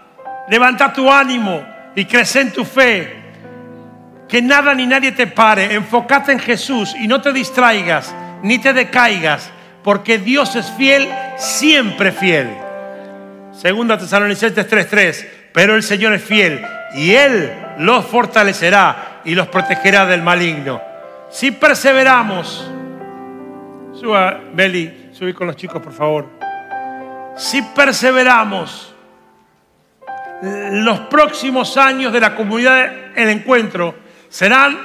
levanta 0.50 0.93
tu 0.93 1.12
ánimo 1.12 1.63
y 1.96 2.06
crece 2.06 2.41
en 2.41 2.52
tu 2.52 2.63
fe. 2.65 3.22
Que 4.28 4.41
nada 4.41 4.74
ni 4.74 4.88
nadie 4.88 5.12
te 5.12 5.28
pare, 5.28 5.74
enfócate 5.74 6.32
en 6.32 6.39
Jesús 6.39 6.96
y 7.00 7.08
no 7.08 7.22
te 7.22 7.32
distraigas 7.32 8.13
ni 8.43 8.60
te 8.60 8.74
decaigas, 8.74 9.50
porque 9.84 10.19
Dios 10.19 10.56
es 10.56 10.69
fiel, 10.72 11.10
siempre 11.38 12.12
fiel. 12.12 12.50
Segunda 13.54 13.98
Tesalonicenses 13.98 14.67
3:3, 14.67 15.26
pero 15.54 15.76
el 15.76 15.84
Señor 15.84 16.13
es 16.13 16.24
fiel 16.24 16.63
y 16.93 17.13
Él 17.13 17.52
los 17.80 18.06
fortalecerá 18.06 19.22
y 19.26 19.34
los 19.34 19.48
protegerá 19.48 20.06
del 20.06 20.22
maligno. 20.22 20.82
Si 21.34 21.50
perseveramos, 21.50 22.63
suba, 24.00 24.39
Beli, 24.54 25.10
subí 25.12 25.34
con 25.34 25.48
los 25.48 25.56
chicos, 25.56 25.82
por 25.82 25.91
favor. 25.91 26.30
Si 27.36 27.60
perseveramos, 27.60 28.93
los 30.43 31.00
próximos 31.02 31.76
años 31.76 32.13
de 32.13 32.19
la 32.19 32.36
comunidad 32.36 32.86
El 33.15 33.30
Encuentro 33.30 33.96
serán 34.30 34.78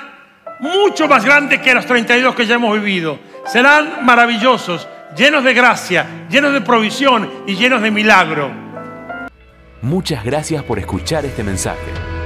mucho 0.61 1.07
más 1.07 1.23
grandes 1.23 1.61
que 1.61 1.75
los 1.75 1.85
32 1.85 2.35
que 2.35 2.47
ya 2.47 2.55
hemos 2.55 2.73
vivido 2.81 3.19
serán 3.45 4.07
maravillosos, 4.07 4.89
llenos 5.15 5.45
de 5.45 5.53
gracia, 5.53 6.07
llenos 6.31 6.55
de 6.55 6.63
provisión 6.63 7.31
y 7.47 7.57
llenos 7.57 7.83
de 7.83 7.91
milagro. 7.91 8.51
Muchas 9.83 10.25
gracias 10.25 10.63
por 10.63 10.79
escuchar 10.79 11.27
este 11.27 11.43
mensaje. 11.43 12.08